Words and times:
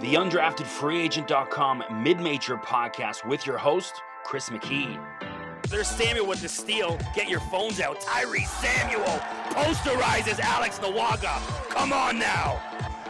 the 0.00 0.14
undraftedfreeagent.com 0.14 2.02
mid-major 2.02 2.56
podcast 2.58 3.26
with 3.26 3.46
your 3.46 3.58
host, 3.58 3.94
Chris 4.24 4.48
McKee. 4.50 4.98
There's 5.68 5.88
Samuel 5.88 6.26
with 6.26 6.40
the 6.40 6.48
steal. 6.48 6.98
Get 7.14 7.28
your 7.28 7.40
phones 7.40 7.80
out. 7.80 8.00
Tyree 8.00 8.44
Samuel 8.44 9.20
posterizes 9.50 10.40
Alex 10.40 10.78
Nawaga. 10.78 11.38
Come 11.68 11.92
on 11.92 12.18
now. 12.18 12.60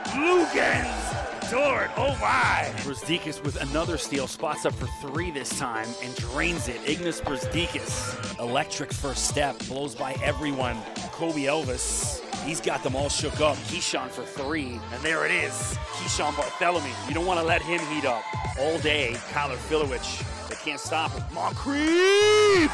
Lugens. 0.06 1.50
Dort. 1.50 1.90
Oh 1.96 2.16
my. 2.20 2.70
Brazdeikis 2.78 3.42
with 3.42 3.60
another 3.62 3.96
steal, 3.96 4.26
spots 4.26 4.66
up 4.66 4.74
for 4.74 4.86
three 5.00 5.30
this 5.30 5.58
time 5.58 5.88
and 6.02 6.14
drains 6.16 6.68
it. 6.68 6.78
Ignas 6.82 7.22
Brazdeikis, 7.22 8.38
electric 8.38 8.92
first 8.92 9.28
step, 9.28 9.58
blows 9.60 9.94
by 9.94 10.14
everyone. 10.22 10.76
Kobe 11.10 11.44
Elvis, 11.44 12.22
he's 12.48 12.60
got 12.60 12.82
them 12.82 12.96
all 12.96 13.10
shook 13.10 13.40
up. 13.40 13.56
Keeshawn 13.68 14.08
for 14.08 14.24
three, 14.24 14.80
and 14.92 15.02
there 15.02 15.26
it 15.26 15.30
is. 15.30 15.52
Keeshawn 15.92 16.32
Barthelemy. 16.32 17.08
You 17.08 17.14
don't 17.14 17.26
want 17.26 17.38
to 17.38 17.46
let 17.46 17.60
him 17.60 17.80
heat 17.92 18.06
up 18.06 18.24
all 18.58 18.78
day. 18.78 19.12
Kyler 19.32 19.56
Filewich, 19.56 20.48
they 20.48 20.56
can't 20.56 20.80
stop 20.80 21.10
him. 21.12 21.22
Moncrief 21.34 22.72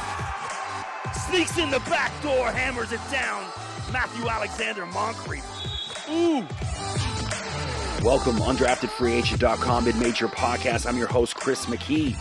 sneaks 1.28 1.58
in 1.58 1.70
the 1.70 1.80
back 1.80 2.12
door, 2.22 2.50
hammers 2.50 2.92
it 2.92 3.00
down. 3.10 3.44
Matthew 3.92 4.28
Alexander 4.28 4.86
Moncrief. 4.86 5.44
Ooh. 6.08 6.46
Welcome, 8.04 8.36
undraftedfreeagent.com 8.36 9.84
mid-major 9.84 10.28
podcast. 10.28 10.86
I'm 10.86 10.98
your 10.98 11.08
host, 11.08 11.34
Chris 11.34 11.66
McKee. 11.66 12.14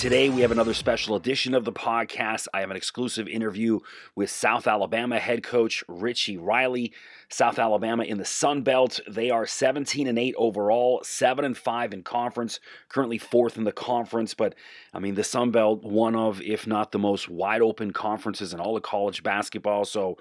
Today 0.00 0.30
we 0.30 0.40
have 0.40 0.50
another 0.50 0.72
special 0.72 1.14
edition 1.14 1.54
of 1.54 1.66
the 1.66 1.74
podcast. 1.74 2.46
I 2.54 2.60
have 2.60 2.70
an 2.70 2.76
exclusive 2.78 3.28
interview 3.28 3.80
with 4.14 4.30
South 4.30 4.66
Alabama 4.66 5.18
head 5.18 5.42
coach 5.42 5.84
Richie 5.88 6.38
Riley. 6.38 6.94
South 7.28 7.58
Alabama 7.58 8.04
in 8.04 8.16
the 8.16 8.24
Sun 8.24 8.62
Belt. 8.62 8.98
They 9.06 9.28
are 9.28 9.46
17 9.46 10.06
and 10.06 10.18
8 10.18 10.34
overall, 10.38 11.02
7 11.04 11.44
and 11.44 11.54
5 11.54 11.92
in 11.92 12.02
conference, 12.02 12.60
currently 12.88 13.18
fourth 13.18 13.58
in 13.58 13.64
the 13.64 13.72
conference. 13.72 14.32
But 14.32 14.54
I 14.94 15.00
mean, 15.00 15.16
the 15.16 15.22
Sun 15.22 15.50
Belt, 15.50 15.84
one 15.84 16.16
of, 16.16 16.40
if 16.40 16.66
not 16.66 16.92
the 16.92 16.98
most 16.98 17.28
wide 17.28 17.60
open 17.60 17.92
conferences 17.92 18.54
in 18.54 18.58
all 18.58 18.78
of 18.78 18.82
college 18.82 19.22
basketball. 19.22 19.84
So 19.84 20.16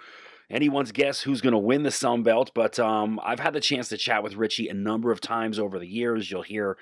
anyone's 0.50 0.92
guess 0.92 1.22
who's 1.22 1.42
going 1.42 1.54
to 1.54 1.60
win 1.60 1.84
the 1.84 1.92
Sun 1.92 2.24
Belt, 2.24 2.52
but 2.54 2.80
um, 2.80 3.20
I've 3.24 3.40
had 3.40 3.54
the 3.54 3.60
chance 3.60 3.90
to 3.90 3.98
chat 3.98 4.24
with 4.24 4.36
Richie 4.36 4.70
a 4.70 4.74
number 4.74 5.12
of 5.12 5.22
times 5.22 5.60
over 5.60 5.80
the 5.80 5.88
years. 5.88 6.30
You'll 6.30 6.42
hear 6.42 6.78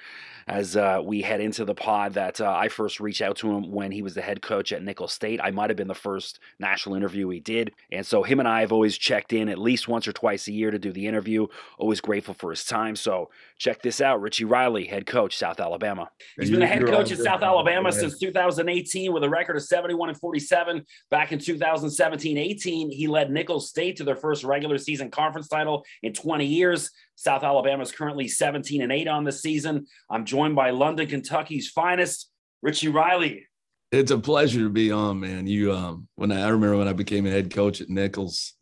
as 0.48 0.78
uh, 0.78 1.02
we 1.04 1.22
head 1.22 1.42
into 1.42 1.66
the 1.66 1.76
pod 1.76 2.14
that 2.14 2.40
uh, 2.40 2.50
I 2.50 2.70
first 2.70 3.02
reached 3.02 3.22
out 3.22 3.36
to 3.38 3.52
him 3.52 3.70
when 3.70 3.92
he 3.92 4.02
was 4.02 4.14
the 4.14 4.22
head 4.22 4.42
coach 4.42 4.72
at 4.72 4.82
Nicholls 4.82 5.12
State. 5.12 5.42
I 5.44 5.52
might 5.52 5.70
have 5.70 5.76
been 5.76 5.90
the 5.90 5.94
first 5.96 6.40
national 6.58 6.96
interview 6.96 7.28
he 7.30 7.42
did. 7.42 7.74
And 7.92 8.06
so 8.06 8.24
him 8.24 8.40
and 8.40 8.48
I 8.48 8.62
have 8.62 8.72
always 8.72 8.98
checked 8.98 9.34
in 9.34 9.50
at 9.50 9.58
least 9.58 9.90
once 9.90 10.08
or 10.08 10.14
twice 10.14 10.48
a 10.48 10.54
year 10.54 10.72
to 10.72 10.80
do 10.80 10.94
the 10.94 11.06
interview. 11.06 11.48
Always 11.78 12.00
grateful 12.00 12.34
for 12.34 12.52
his 12.52 12.64
time. 12.64 12.96
So 12.96 13.30
check 13.58 13.82
this 13.82 14.00
out 14.00 14.22
Richie 14.22 14.46
Riley, 14.46 14.86
head 14.86 15.06
coach, 15.06 15.38
South 15.38 15.60
Alabama. 15.60 16.10
He's 16.40 16.50
been 16.50 16.62
the 16.62 16.68
head 16.68 16.86
coach 16.86 17.12
at 17.12 17.20
South 17.20 17.42
Alabama 17.42 17.92
since 17.92 18.18
2018 18.18 19.12
with 19.12 19.24
a 19.24 19.30
record 19.30 19.58
of 19.58 19.64
71 19.64 20.10
and 20.10 20.18
47. 20.18 20.86
Back 21.12 21.34
in 21.34 21.40
2017 21.40 22.38
18, 22.38 22.90
he 22.90 23.08
led 23.08 23.32
State 23.60 23.98
to 23.98 24.04
their 24.04 24.16
first 24.16 24.44
regular 24.44 24.78
season 24.78 25.12
conference 25.12 25.48
title 25.48 25.84
in 26.04 26.14
20 26.14 26.46
years. 26.46 26.92
South 27.16 27.44
Alabama 27.44 27.84
is 27.84 27.92
currently 27.92 28.28
17 28.28 28.82
and 28.82 28.92
8 28.92 29.08
on 29.08 29.24
the 29.24 29.32
season. 29.32 29.86
I'm 30.10 30.26
joined 30.26 30.56
by 30.56 30.72
London, 30.72 31.08
Kentucky's 31.08 31.70
finest, 31.70 32.30
Richie 32.62 32.90
Riley. 32.90 33.48
It's 33.92 34.12
a 34.12 34.18
pleasure 34.18 34.60
to 34.62 34.70
be 34.70 34.92
on, 34.92 35.22
man. 35.22 35.48
You 35.48 35.74
um 35.74 36.08
when 36.16 36.32
I, 36.32 36.42
I 36.42 36.50
remember 36.50 36.78
when 36.78 36.88
I 36.88 36.94
became 36.94 37.26
a 37.26 37.32
head 37.32 37.54
coach 37.54 37.80
at 37.82 37.90
Nicholls, 37.90 38.54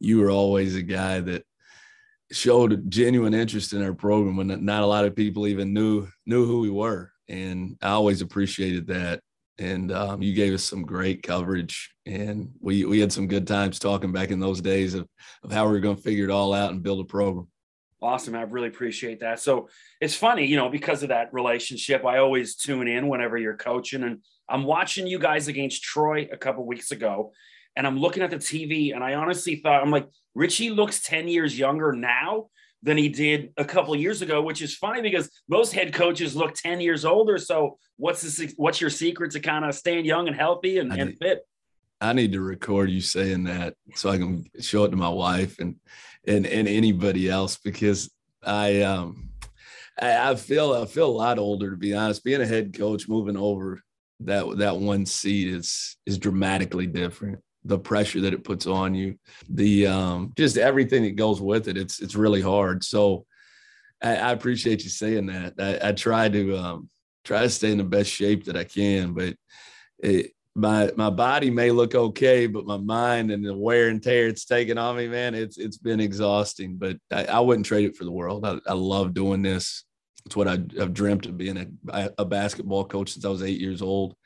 you 0.00 0.18
were 0.18 0.30
always 0.30 0.74
a 0.74 0.82
guy 0.82 1.20
that 1.20 1.44
showed 2.32 2.90
genuine 2.90 3.34
interest 3.34 3.72
in 3.72 3.82
our 3.84 3.94
program 3.94 4.36
when 4.36 4.64
not 4.64 4.82
a 4.82 4.86
lot 4.86 5.04
of 5.04 5.14
people 5.14 5.46
even 5.46 5.72
knew 5.72 6.08
knew 6.26 6.44
who 6.44 6.60
we 6.60 6.70
were. 6.70 7.12
And 7.28 7.76
I 7.80 7.90
always 7.90 8.22
appreciated 8.22 8.88
that. 8.88 9.20
And 9.58 9.90
um, 9.90 10.20
you 10.20 10.34
gave 10.34 10.52
us 10.52 10.64
some 10.64 10.82
great 10.82 11.22
coverage, 11.22 11.94
and 12.04 12.50
we 12.60 12.84
we 12.84 13.00
had 13.00 13.10
some 13.10 13.26
good 13.26 13.46
times 13.46 13.78
talking 13.78 14.12
back 14.12 14.30
in 14.30 14.38
those 14.38 14.60
days 14.60 14.92
of 14.94 15.08
of 15.42 15.50
how 15.50 15.64
we 15.66 15.72
were 15.72 15.80
going 15.80 15.96
to 15.96 16.02
figure 16.02 16.24
it 16.24 16.30
all 16.30 16.52
out 16.52 16.72
and 16.72 16.82
build 16.82 17.00
a 17.00 17.04
program. 17.04 17.48
Awesome. 18.02 18.34
I 18.34 18.42
really 18.42 18.68
appreciate 18.68 19.20
that. 19.20 19.40
So 19.40 19.70
it's 20.02 20.14
funny, 20.14 20.44
you 20.44 20.56
know, 20.56 20.68
because 20.68 21.02
of 21.02 21.08
that 21.08 21.32
relationship, 21.32 22.04
I 22.04 22.18
always 22.18 22.54
tune 22.54 22.86
in 22.86 23.08
whenever 23.08 23.38
you're 23.38 23.56
coaching. 23.56 24.02
And 24.02 24.18
I'm 24.48 24.64
watching 24.64 25.06
you 25.06 25.18
guys 25.18 25.48
against 25.48 25.82
Troy 25.82 26.28
a 26.30 26.36
couple 26.36 26.66
weeks 26.66 26.90
ago, 26.90 27.32
and 27.74 27.86
I'm 27.86 27.98
looking 27.98 28.22
at 28.22 28.30
the 28.30 28.36
TV, 28.36 28.94
and 28.94 29.02
I 29.02 29.14
honestly 29.14 29.56
thought, 29.56 29.82
I'm 29.82 29.90
like, 29.90 30.08
Richie 30.34 30.70
looks 30.70 31.02
10 31.02 31.28
years 31.28 31.58
younger 31.58 31.92
now 31.92 32.48
than 32.86 32.96
he 32.96 33.08
did 33.08 33.52
a 33.56 33.64
couple 33.64 33.94
years 33.96 34.22
ago, 34.22 34.40
which 34.40 34.62
is 34.62 34.76
funny 34.76 35.02
because 35.02 35.28
most 35.48 35.72
head 35.72 35.92
coaches 35.92 36.36
look 36.36 36.54
10 36.54 36.80
years 36.80 37.04
older. 37.04 37.36
So 37.36 37.78
what's 37.96 38.22
the 38.22 38.54
what's 38.56 38.80
your 38.80 38.90
secret 38.90 39.32
to 39.32 39.40
kind 39.40 39.64
of 39.64 39.74
staying 39.74 40.04
young 40.04 40.28
and 40.28 40.36
healthy 40.36 40.78
and, 40.78 40.92
and 40.92 41.18
fit? 41.18 41.40
I 42.00 42.12
need 42.12 42.32
to 42.32 42.40
record 42.40 42.88
you 42.90 43.00
saying 43.00 43.44
that 43.44 43.74
so 43.96 44.08
I 44.08 44.18
can 44.18 44.44
show 44.60 44.84
it 44.84 44.90
to 44.90 44.96
my 44.96 45.08
wife 45.08 45.58
and 45.58 45.74
and 46.28 46.46
and 46.46 46.68
anybody 46.68 47.28
else 47.28 47.56
because 47.56 48.08
I 48.44 48.82
um 48.82 49.30
I, 50.00 50.30
I 50.30 50.34
feel 50.36 50.72
I 50.72 50.86
feel 50.86 51.10
a 51.10 51.10
lot 51.10 51.40
older 51.40 51.72
to 51.72 51.76
be 51.76 51.92
honest. 51.92 52.22
Being 52.22 52.40
a 52.40 52.46
head 52.46 52.72
coach, 52.72 53.08
moving 53.08 53.36
over 53.36 53.82
that 54.20 54.58
that 54.58 54.76
one 54.76 55.06
seat 55.06 55.48
is 55.48 55.96
is 56.06 56.18
dramatically 56.18 56.86
different. 56.86 57.40
The 57.66 57.78
pressure 57.78 58.20
that 58.22 58.34
it 58.34 58.44
puts 58.44 58.66
on 58.66 58.94
you, 58.94 59.18
the 59.48 59.86
um 59.86 60.32
just 60.36 60.56
everything 60.56 61.02
that 61.02 61.16
goes 61.16 61.40
with 61.40 61.68
it. 61.68 61.76
It's 61.76 62.00
it's 62.00 62.14
really 62.14 62.40
hard. 62.40 62.84
So 62.84 63.26
I, 64.02 64.16
I 64.16 64.32
appreciate 64.32 64.84
you 64.84 64.90
saying 64.90 65.26
that. 65.26 65.54
I, 65.58 65.88
I 65.88 65.92
try 65.92 66.28
to 66.28 66.56
um 66.56 66.90
try 67.24 67.42
to 67.42 67.50
stay 67.50 67.72
in 67.72 67.78
the 67.78 67.84
best 67.84 68.10
shape 68.10 68.44
that 68.44 68.56
I 68.56 68.64
can, 68.64 69.12
but 69.12 69.34
it, 69.98 70.32
my 70.54 70.90
my 70.96 71.10
body 71.10 71.50
may 71.50 71.70
look 71.70 71.94
okay, 71.94 72.46
but 72.46 72.64
my 72.64 72.78
mind 72.78 73.30
and 73.30 73.44
the 73.44 73.54
wear 73.54 73.88
and 73.88 74.02
tear 74.02 74.26
it's 74.26 74.46
taken 74.46 74.78
on 74.78 74.96
me, 74.96 75.06
man, 75.06 75.34
it's 75.34 75.58
it's 75.58 75.76
been 75.76 76.00
exhausting. 76.00 76.76
But 76.76 76.96
I, 77.10 77.24
I 77.26 77.40
wouldn't 77.40 77.66
trade 77.66 77.84
it 77.84 77.96
for 77.96 78.04
the 78.04 78.12
world. 78.12 78.46
I, 78.46 78.58
I 78.66 78.72
love 78.72 79.12
doing 79.12 79.42
this. 79.42 79.84
It's 80.24 80.34
what 80.34 80.48
I, 80.48 80.58
have 80.78 80.94
dreamt 80.94 81.26
of 81.26 81.36
being 81.36 81.78
a, 81.90 82.10
a 82.18 82.24
basketball 82.24 82.84
coach 82.84 83.12
since 83.12 83.24
I 83.24 83.28
was 83.28 83.42
eight 83.42 83.60
years 83.60 83.82
old. 83.82 84.16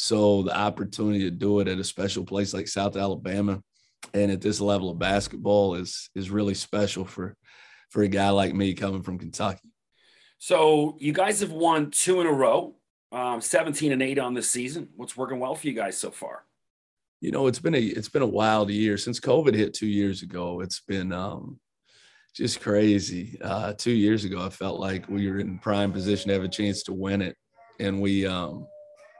So 0.00 0.42
the 0.42 0.56
opportunity 0.56 1.24
to 1.24 1.30
do 1.30 1.58
it 1.58 1.66
at 1.66 1.80
a 1.80 1.84
special 1.84 2.24
place 2.24 2.54
like 2.54 2.68
South 2.68 2.96
Alabama, 2.96 3.60
and 4.14 4.30
at 4.30 4.40
this 4.40 4.60
level 4.60 4.90
of 4.90 4.98
basketball 5.00 5.74
is 5.74 6.08
is 6.14 6.30
really 6.30 6.54
special 6.54 7.04
for 7.04 7.36
for 7.90 8.04
a 8.04 8.08
guy 8.08 8.30
like 8.30 8.54
me 8.54 8.74
coming 8.74 9.02
from 9.02 9.18
Kentucky. 9.18 9.72
So 10.38 10.96
you 11.00 11.12
guys 11.12 11.40
have 11.40 11.50
won 11.50 11.90
two 11.90 12.20
in 12.20 12.28
a 12.28 12.32
row 12.32 12.76
um, 13.10 13.40
17 13.40 13.90
and 13.90 14.00
8 14.00 14.20
on 14.20 14.34
this 14.34 14.48
season. 14.48 14.88
What's 14.94 15.16
working 15.16 15.40
well 15.40 15.56
for 15.56 15.66
you 15.66 15.72
guys 15.72 15.98
so 15.98 16.12
far? 16.12 16.44
You 17.20 17.32
know, 17.32 17.48
it's 17.48 17.58
been 17.58 17.74
a 17.74 17.80
it's 17.80 18.08
been 18.08 18.22
a 18.22 18.26
wild 18.26 18.70
year 18.70 18.98
since 18.98 19.18
COVID 19.18 19.54
hit 19.54 19.74
two 19.74 19.88
years 19.88 20.22
ago. 20.22 20.60
It's 20.60 20.78
been 20.78 21.12
um, 21.12 21.58
just 22.36 22.60
crazy. 22.60 23.36
Uh, 23.42 23.72
two 23.72 23.90
years 23.90 24.24
ago, 24.24 24.40
I 24.46 24.50
felt 24.50 24.78
like 24.78 25.08
we 25.08 25.28
were 25.28 25.40
in 25.40 25.58
prime 25.58 25.90
position 25.92 26.28
to 26.28 26.34
have 26.34 26.44
a 26.44 26.48
chance 26.48 26.84
to 26.84 26.92
win 26.92 27.20
it, 27.20 27.34
and 27.80 28.00
we 28.00 28.24
um, 28.24 28.68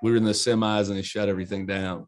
we 0.02 0.10
were 0.10 0.16
in 0.16 0.24
the 0.24 0.32
semis 0.32 0.88
and 0.88 0.96
they 0.96 1.02
shut 1.02 1.28
everything 1.28 1.66
down. 1.66 2.06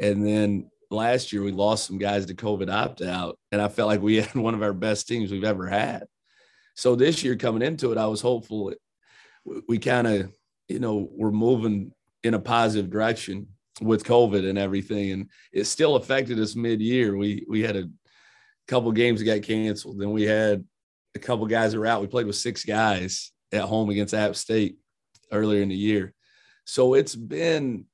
And 0.00 0.26
then 0.26 0.70
last 0.90 1.32
year 1.32 1.42
we 1.42 1.52
lost 1.52 1.86
some 1.86 1.98
guys 1.98 2.26
to 2.26 2.34
COVID 2.34 2.72
opt 2.72 3.02
out, 3.02 3.38
and 3.52 3.60
I 3.60 3.68
felt 3.68 3.88
like 3.88 4.02
we 4.02 4.16
had 4.22 4.34
one 4.34 4.54
of 4.54 4.62
our 4.62 4.72
best 4.72 5.08
teams 5.08 5.30
we've 5.30 5.44
ever 5.44 5.68
had. 5.68 6.04
So 6.76 6.96
this 6.96 7.22
year 7.22 7.36
coming 7.36 7.62
into 7.62 7.92
it, 7.92 7.98
I 7.98 8.06
was 8.06 8.20
hopeful 8.20 8.72
we, 9.68 9.78
kind 9.78 10.06
of 10.06 10.32
you 10.68 10.78
know, 10.78 11.08
we're 11.12 11.30
moving 11.30 11.92
in 12.22 12.34
a 12.34 12.38
positive 12.38 12.90
direction 12.90 13.48
with 13.80 14.04
COVID 14.04 14.48
and 14.48 14.58
everything. 14.58 15.10
And 15.10 15.30
it 15.52 15.64
still 15.64 15.96
affected 15.96 16.38
us 16.38 16.56
mid 16.56 16.80
year. 16.80 17.16
We, 17.16 17.44
we 17.48 17.62
had 17.62 17.76
a 17.76 17.90
couple 18.66 18.90
games 18.92 19.20
that 19.20 19.26
got 19.26 19.42
canceled. 19.42 20.00
Then 20.00 20.12
we 20.12 20.22
had 20.22 20.64
a 21.14 21.18
couple 21.18 21.46
guys 21.46 21.72
that 21.72 21.78
were 21.78 21.86
out. 21.86 22.00
We 22.00 22.06
played 22.06 22.26
with 22.26 22.36
six 22.36 22.64
guys 22.64 23.32
at 23.52 23.62
home 23.62 23.90
against 23.90 24.14
App 24.14 24.36
State 24.36 24.78
earlier 25.30 25.62
in 25.62 25.68
the 25.68 25.74
year. 25.74 26.13
So 26.64 26.94
it's 26.94 27.14
been 27.14 27.86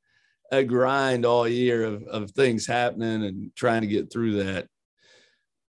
a 0.52 0.64
grind 0.64 1.24
all 1.24 1.46
year 1.46 1.84
of, 1.84 2.02
of 2.04 2.30
things 2.32 2.66
happening 2.66 3.24
and 3.24 3.54
trying 3.54 3.82
to 3.82 3.86
get 3.86 4.12
through 4.12 4.44
that. 4.44 4.66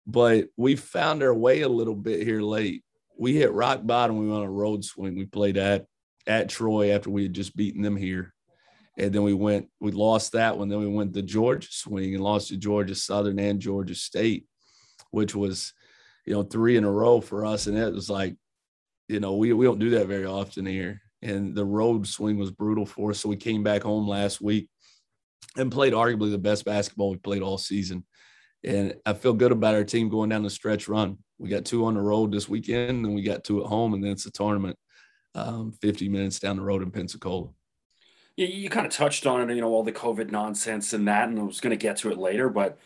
But 0.07 0.49
we 0.57 0.77
found 0.77 1.23
our 1.23 1.35
way 1.35 1.61
a 1.61 1.69
little 1.69 1.95
bit 1.95 2.27
here 2.27 2.41
late. 2.41 2.83
We 3.19 3.35
hit 3.35 3.53
rock 3.53 3.81
bottom. 3.85 4.19
We 4.19 4.27
went 4.27 4.41
on 4.41 4.47
a 4.47 4.51
road 4.51 4.85
swing. 4.85 5.17
We 5.17 5.27
played 5.27 5.57
at 5.57 5.87
at 6.27 6.49
Troy 6.49 6.93
after 6.93 7.11
we 7.11 7.25
had 7.25 7.33
just 7.33 7.57
beaten 7.57 7.83
them 7.83 7.97
here. 7.97 8.33
And 8.99 9.13
then 9.13 9.23
we 9.23 9.35
went, 9.35 9.69
we 9.81 9.93
lost 9.93 10.33
that 10.33 10.57
one. 10.59 10.69
Then 10.69 10.81
we 10.81 10.87
went 10.87 11.13
the 11.13 11.23
Georgia 11.23 11.69
swing 11.71 12.15
and 12.15 12.23
lost 12.23 12.49
to 12.49 12.57
Georgia 12.57 12.95
Southern 12.95 13.39
and 13.39 13.61
Georgia 13.61 13.95
State, 13.95 14.47
which 15.11 15.35
was, 15.35 15.73
you 16.27 16.35
know, 16.35 16.43
three 16.43 16.77
in 16.77 16.85
a 16.85 16.91
row 16.91 17.21
for 17.21 17.47
us. 17.47 17.67
And 17.67 17.79
it 17.79 17.93
was 17.93 18.11
like, 18.11 18.37
you 19.09 19.21
know, 19.21 19.37
we, 19.37 19.53
we 19.53 19.65
don't 19.65 19.79
do 19.79 19.91
that 19.91 20.07
very 20.07 20.27
often 20.27 20.67
here. 20.67 21.01
And 21.23 21.55
the 21.55 21.65
road 21.65 22.07
swing 22.07 22.39
was 22.39 22.51
brutal 22.51 22.87
for 22.87 23.11
us. 23.11 23.21
So 23.21 23.29
we 23.29 23.37
came 23.37 23.63
back 23.63 23.83
home 23.83 24.09
last 24.09 24.41
week 24.41 24.69
and 25.57 25.73
played 25.73 25.93
arguably 25.93 26.31
the 26.31 26.39
best 26.39 26.65
basketball 26.65 27.11
we 27.11 27.17
played 27.17 27.43
all 27.43 27.59
season 27.59 28.05
And 28.65 28.95
I 29.05 29.13
feel 29.15 29.33
good 29.33 29.53
about 29.53 29.75
our 29.75 29.85
team 29.85 30.09
going 30.09 30.31
down 30.31 30.43
the 30.43 30.51
stretch 30.51 30.89
run. 30.89 31.19
We 31.39 31.49
got 31.49 31.65
two 31.65 31.87
on 31.87 31.95
the 31.95 32.01
road 32.01 32.33
this 32.33 32.49
weekend, 32.49 33.05
and 33.05 33.15
we 33.15 33.23
got 33.23 33.45
two 33.45 33.63
at 33.63 33.69
home, 33.69 33.95
and 33.95 34.05
then 34.05 34.13
it's 34.13 34.27
a 34.27 34.31
tournament 34.31 34.77
um, 35.35 35.73
50 35.81 36.09
minutes 36.09 36.39
down 36.39 36.57
the 36.57 36.63
road 36.63 36.83
in 36.83 36.91
Pensacola. 36.91 37.49
You, 38.37 38.47
you 38.47 38.71
kind 38.71 38.87
of 38.87 38.93
touched 38.93 39.27
on 39.27 39.49
it, 39.49 39.55
you 39.55 39.61
know, 39.61 39.71
all 39.71 39.83
the 39.83 39.93
COVID 39.93 40.31
nonsense 40.31 40.93
and 40.93 41.09
that, 41.09 41.29
and 41.29 41.39
I 41.39 41.43
was 41.43 41.61
going 41.61 41.71
to 41.71 41.83
get 41.83 41.97
to 41.99 42.11
it 42.11 42.19
later, 42.19 42.49
but 42.49 42.79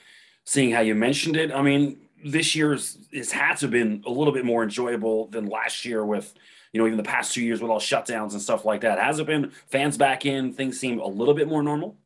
seeing 0.44 0.70
how 0.70 0.80
you 0.80 0.94
mentioned 0.94 1.36
it, 1.36 1.52
I 1.52 1.62
mean, 1.62 1.98
this 2.24 2.54
year's 2.54 2.98
has 3.12 3.32
had 3.32 3.56
to 3.56 3.66
have 3.66 3.70
been 3.70 4.02
a 4.06 4.10
little 4.10 4.32
bit 4.32 4.44
more 4.44 4.62
enjoyable 4.62 5.26
than 5.28 5.46
last 5.46 5.84
year 5.84 6.04
with, 6.04 6.32
you 6.74 6.80
know, 6.80 6.86
even 6.86 6.96
the 6.96 7.04
past 7.04 7.32
two 7.32 7.42
years 7.42 7.62
with 7.62 7.70
all 7.70 7.78
shutdowns 7.78 8.32
and 8.32 8.42
stuff 8.42 8.64
like 8.64 8.80
that. 8.80 8.98
Has 8.98 9.20
it 9.20 9.26
been 9.28 9.52
fans 9.70 9.96
back 9.96 10.26
in? 10.26 10.52
Things 10.52 10.78
seem 10.78 10.98
a 10.98 11.06
little 11.06 11.32
bit 11.32 11.46
more 11.46 11.62
normal. 11.62 11.96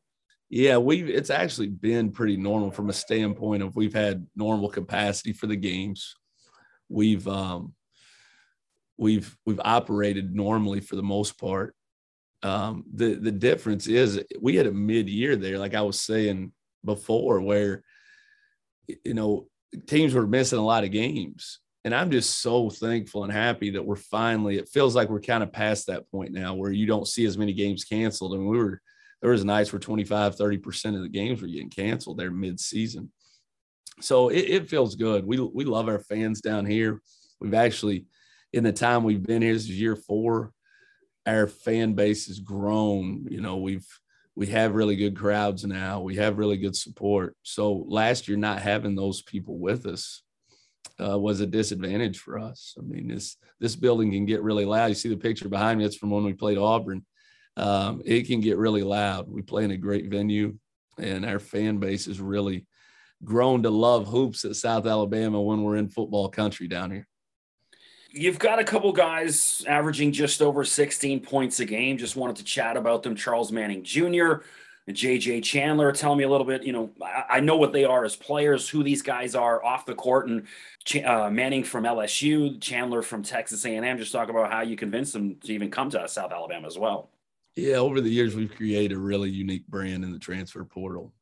Yeah, 0.50 0.76
we've 0.76 1.08
it's 1.08 1.30
actually 1.30 1.68
been 1.68 2.12
pretty 2.12 2.36
normal 2.36 2.70
from 2.70 2.90
a 2.90 2.92
standpoint 2.92 3.62
of 3.62 3.76
we've 3.76 3.94
had 3.94 4.26
normal 4.36 4.68
capacity 4.68 5.32
for 5.32 5.46
the 5.46 5.56
games. 5.56 6.14
We've 6.90 7.26
um 7.26 7.72
we've 8.98 9.34
we've 9.46 9.60
operated 9.64 10.34
normally 10.34 10.80
for 10.80 10.96
the 10.96 11.02
most 11.02 11.40
part. 11.40 11.74
Um, 12.42 12.84
the 12.92 13.14
the 13.14 13.32
difference 13.32 13.86
is 13.86 14.22
we 14.38 14.56
had 14.56 14.66
a 14.66 14.72
mid 14.72 15.08
year 15.08 15.36
there, 15.36 15.58
like 15.58 15.74
I 15.74 15.82
was 15.82 15.98
saying 15.98 16.52
before, 16.84 17.40
where 17.40 17.82
you 18.86 19.14
know 19.14 19.48
teams 19.86 20.12
were 20.12 20.26
missing 20.26 20.58
a 20.58 20.64
lot 20.64 20.84
of 20.84 20.90
games, 20.90 21.58
and 21.84 21.94
I'm 21.94 22.10
just 22.10 22.40
so 22.40 22.70
thankful 22.70 23.24
and 23.24 23.32
happy 23.32 23.70
that 23.70 23.84
we're 23.84 23.96
finally. 23.96 24.58
It 24.58 24.68
feels 24.68 24.94
like 24.94 25.08
we're 25.08 25.20
kind 25.20 25.42
of 25.42 25.52
past 25.52 25.86
that 25.86 26.10
point 26.10 26.32
now, 26.32 26.54
where 26.54 26.72
you 26.72 26.86
don't 26.86 27.08
see 27.08 27.24
as 27.24 27.38
many 27.38 27.52
games 27.52 27.84
canceled. 27.84 28.34
And 28.34 28.46
we 28.46 28.58
were 28.58 28.80
there 29.20 29.30
was 29.30 29.44
nights 29.44 29.72
where 29.72 29.80
25, 29.80 30.36
30 30.36 30.58
percent 30.58 30.96
of 30.96 31.02
the 31.02 31.08
games 31.08 31.40
were 31.40 31.48
getting 31.48 31.70
canceled 31.70 32.18
there 32.18 32.30
mid 32.30 32.58
season. 32.60 33.10
So 34.00 34.28
it, 34.28 34.40
it 34.40 34.68
feels 34.68 34.96
good. 34.96 35.24
We 35.24 35.40
we 35.40 35.64
love 35.64 35.88
our 35.88 36.00
fans 36.00 36.40
down 36.40 36.66
here. 36.66 37.00
We've 37.40 37.54
actually 37.54 38.06
in 38.52 38.64
the 38.64 38.72
time 38.72 39.04
we've 39.04 39.22
been 39.22 39.42
here, 39.42 39.52
this 39.52 39.64
is 39.64 39.80
year 39.80 39.96
four, 39.96 40.52
our 41.26 41.46
fan 41.46 41.92
base 41.94 42.26
has 42.26 42.40
grown. 42.40 43.26
You 43.30 43.40
know, 43.40 43.58
we've 43.58 43.86
we 44.34 44.46
have 44.48 44.74
really 44.74 44.96
good 44.96 45.16
crowds 45.16 45.64
now. 45.64 46.00
We 46.00 46.16
have 46.16 46.38
really 46.38 46.56
good 46.56 46.76
support. 46.76 47.36
So 47.42 47.84
last 47.88 48.28
year, 48.28 48.36
not 48.36 48.62
having 48.62 48.94
those 48.94 49.22
people 49.22 49.58
with 49.58 49.86
us 49.86 50.22
uh, 51.02 51.18
was 51.18 51.40
a 51.40 51.46
disadvantage 51.46 52.18
for 52.18 52.38
us. 52.38 52.74
I 52.78 52.82
mean, 52.82 53.08
this 53.08 53.36
this 53.60 53.76
building 53.76 54.12
can 54.12 54.26
get 54.26 54.42
really 54.42 54.64
loud. 54.64 54.86
You 54.86 54.94
see 54.94 55.08
the 55.08 55.16
picture 55.16 55.48
behind 55.48 55.78
me; 55.78 55.84
it's 55.84 55.96
from 55.96 56.10
when 56.10 56.24
we 56.24 56.32
played 56.32 56.58
Auburn. 56.58 57.04
Um, 57.56 58.02
it 58.04 58.26
can 58.26 58.40
get 58.40 58.56
really 58.56 58.82
loud. 58.82 59.28
We 59.28 59.42
play 59.42 59.64
in 59.64 59.70
a 59.70 59.76
great 59.76 60.08
venue, 60.08 60.56
and 60.98 61.24
our 61.24 61.38
fan 61.38 61.78
base 61.78 62.06
has 62.06 62.20
really 62.20 62.66
grown 63.24 63.64
to 63.64 63.70
love 63.70 64.06
hoops 64.06 64.44
at 64.44 64.56
South 64.56 64.86
Alabama 64.86 65.40
when 65.40 65.62
we're 65.62 65.76
in 65.76 65.88
football 65.88 66.28
country 66.28 66.68
down 66.68 66.90
here. 66.90 67.08
You've 68.10 68.38
got 68.38 68.58
a 68.58 68.64
couple 68.64 68.92
guys 68.92 69.62
averaging 69.66 70.12
just 70.12 70.40
over 70.40 70.64
16 70.64 71.20
points 71.20 71.60
a 71.60 71.64
game. 71.64 71.98
Just 71.98 72.16
wanted 72.16 72.36
to 72.36 72.44
chat 72.44 72.76
about 72.76 73.02
them. 73.02 73.14
Charles 73.14 73.52
Manning 73.52 73.84
Jr., 73.84 74.44
JJ 74.92 75.44
Chandler. 75.44 75.92
Tell 75.92 76.14
me 76.14 76.24
a 76.24 76.28
little 76.28 76.46
bit. 76.46 76.62
You 76.62 76.72
know, 76.72 76.90
I, 77.02 77.40
know 77.40 77.56
what 77.56 77.72
they 77.72 77.84
are 77.84 78.04
as 78.04 78.16
players, 78.16 78.68
who 78.68 78.82
these 78.82 79.02
guys 79.02 79.34
are 79.34 79.62
off 79.64 79.86
the 79.86 79.94
court, 79.94 80.28
and 80.28 80.46
uh, 81.04 81.30
Manning 81.30 81.64
from 81.64 81.84
LSU, 81.84 82.60
Chandler 82.60 83.02
from 83.02 83.22
Texas 83.22 83.64
A&M. 83.64 83.98
Just 83.98 84.12
talk 84.12 84.28
about 84.30 84.50
how 84.50 84.62
you 84.62 84.76
convinced 84.76 85.12
them 85.12 85.36
to 85.44 85.52
even 85.52 85.70
come 85.70 85.90
to 85.90 86.08
South 86.08 86.32
Alabama 86.32 86.66
as 86.66 86.78
well. 86.78 87.10
Yeah, 87.56 87.76
over 87.76 88.00
the 88.00 88.08
years 88.08 88.36
we've 88.36 88.54
created 88.54 88.96
a 88.96 89.00
really 89.00 89.30
unique 89.30 89.66
brand 89.66 90.04
in 90.04 90.12
the 90.12 90.18
transfer 90.18 90.64
portal. 90.64 91.12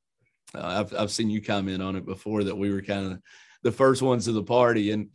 Uh, 0.55 0.61
I've 0.65 0.95
I've 0.95 1.11
seen 1.11 1.31
you 1.31 1.43
comment 1.43 1.83
on 1.83 1.97
it 1.97 2.07
before 2.07 2.45
that 2.45 2.57
we 2.57 2.71
were 2.71 2.83
kind 2.83 3.12
of 3.12 3.23
the 3.62 3.73
first 3.73 4.03
ones 4.03 4.27
to 4.27 4.33
the 4.33 4.43
party, 4.43 4.91
and 4.93 5.09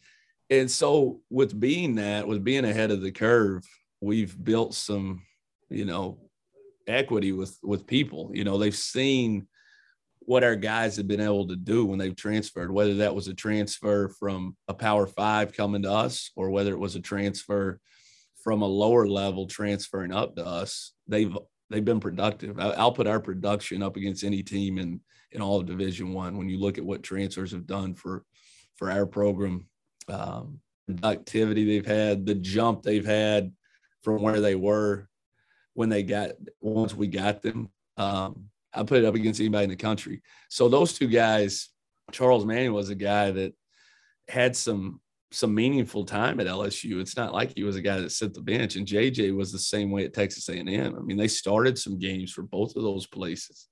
and 0.49 0.69
so 0.69 1.21
with 1.29 1.57
being 1.57 1.95
that, 1.95 2.27
with 2.27 2.43
being 2.43 2.65
ahead 2.65 2.91
of 2.91 3.01
the 3.01 3.11
curve, 3.11 3.63
we've 4.01 4.35
built 4.43 4.73
some, 4.73 5.21
you 5.69 5.85
know, 5.85 6.19
equity 6.87 7.31
with 7.31 7.57
with 7.63 7.87
people. 7.87 8.31
You 8.33 8.43
know, 8.43 8.57
they've 8.57 8.75
seen 8.75 9.47
what 10.19 10.43
our 10.43 10.55
guys 10.55 10.95
have 10.97 11.07
been 11.07 11.21
able 11.21 11.47
to 11.47 11.55
do 11.55 11.85
when 11.85 11.97
they've 11.97 12.15
transferred, 12.15 12.71
whether 12.71 12.95
that 12.95 13.15
was 13.15 13.27
a 13.27 13.33
transfer 13.33 14.07
from 14.07 14.55
a 14.67 14.73
power 14.73 15.07
five 15.07 15.51
coming 15.51 15.81
to 15.81 15.91
us 15.91 16.31
or 16.35 16.51
whether 16.51 16.71
it 16.71 16.79
was 16.79 16.95
a 16.95 17.01
transfer 17.01 17.79
from 18.43 18.61
a 18.61 18.67
lower 18.67 19.07
level 19.07 19.47
transferring 19.47 20.13
up 20.13 20.35
to 20.35 20.45
us, 20.45 20.93
they've 21.07 21.35
they've 21.69 21.85
been 21.85 21.99
productive. 21.99 22.59
I'll 22.59 22.91
put 22.91 23.07
our 23.07 23.19
production 23.19 23.81
up 23.81 23.95
against 23.97 24.23
any 24.23 24.43
team 24.43 24.77
in 24.77 25.01
in 25.31 25.41
all 25.41 25.59
of 25.59 25.65
Division 25.65 26.13
One. 26.13 26.37
When 26.37 26.49
you 26.49 26.59
look 26.59 26.77
at 26.77 26.85
what 26.85 27.03
transfers 27.03 27.51
have 27.51 27.67
done 27.67 27.95
for 27.95 28.23
for 28.75 28.91
our 28.91 29.05
program, 29.05 29.67
um, 30.07 30.59
productivity 30.87 31.65
they've 31.65 31.85
had, 31.85 32.25
the 32.25 32.35
jump 32.35 32.83
they've 32.83 33.05
had 33.05 33.51
from 34.01 34.21
where 34.21 34.41
they 34.41 34.55
were 34.55 35.07
when 35.73 35.89
they 35.89 36.03
got 36.03 36.31
once 36.59 36.93
we 36.93 37.07
got 37.07 37.41
them. 37.41 37.69
Um, 37.97 38.45
I 38.73 38.83
put 38.83 38.99
it 38.99 39.05
up 39.05 39.15
against 39.15 39.39
anybody 39.39 39.65
in 39.65 39.69
the 39.69 39.75
country. 39.75 40.21
So 40.49 40.69
those 40.69 40.93
two 40.93 41.07
guys, 41.07 41.69
Charles 42.11 42.45
Manning 42.45 42.73
was 42.73 42.89
a 42.89 42.95
guy 42.95 43.31
that 43.31 43.53
had 44.27 44.55
some 44.55 45.01
some 45.33 45.55
meaningful 45.55 46.03
time 46.03 46.41
at 46.41 46.47
LSU. 46.47 46.99
It's 46.99 47.15
not 47.15 47.33
like 47.33 47.53
he 47.55 47.63
was 47.63 47.77
a 47.77 47.81
guy 47.81 47.99
that 47.99 48.11
sit 48.11 48.33
the 48.33 48.41
bench. 48.41 48.75
And 48.75 48.85
JJ 48.85 49.33
was 49.33 49.49
the 49.49 49.59
same 49.59 49.89
way 49.89 50.03
at 50.03 50.13
Texas 50.13 50.49
A&M. 50.49 50.67
I 50.67 50.99
mean, 50.99 51.15
they 51.15 51.29
started 51.29 51.79
some 51.79 51.97
games 51.97 52.33
for 52.33 52.41
both 52.41 52.75
of 52.75 52.83
those 52.83 53.07
places. 53.07 53.69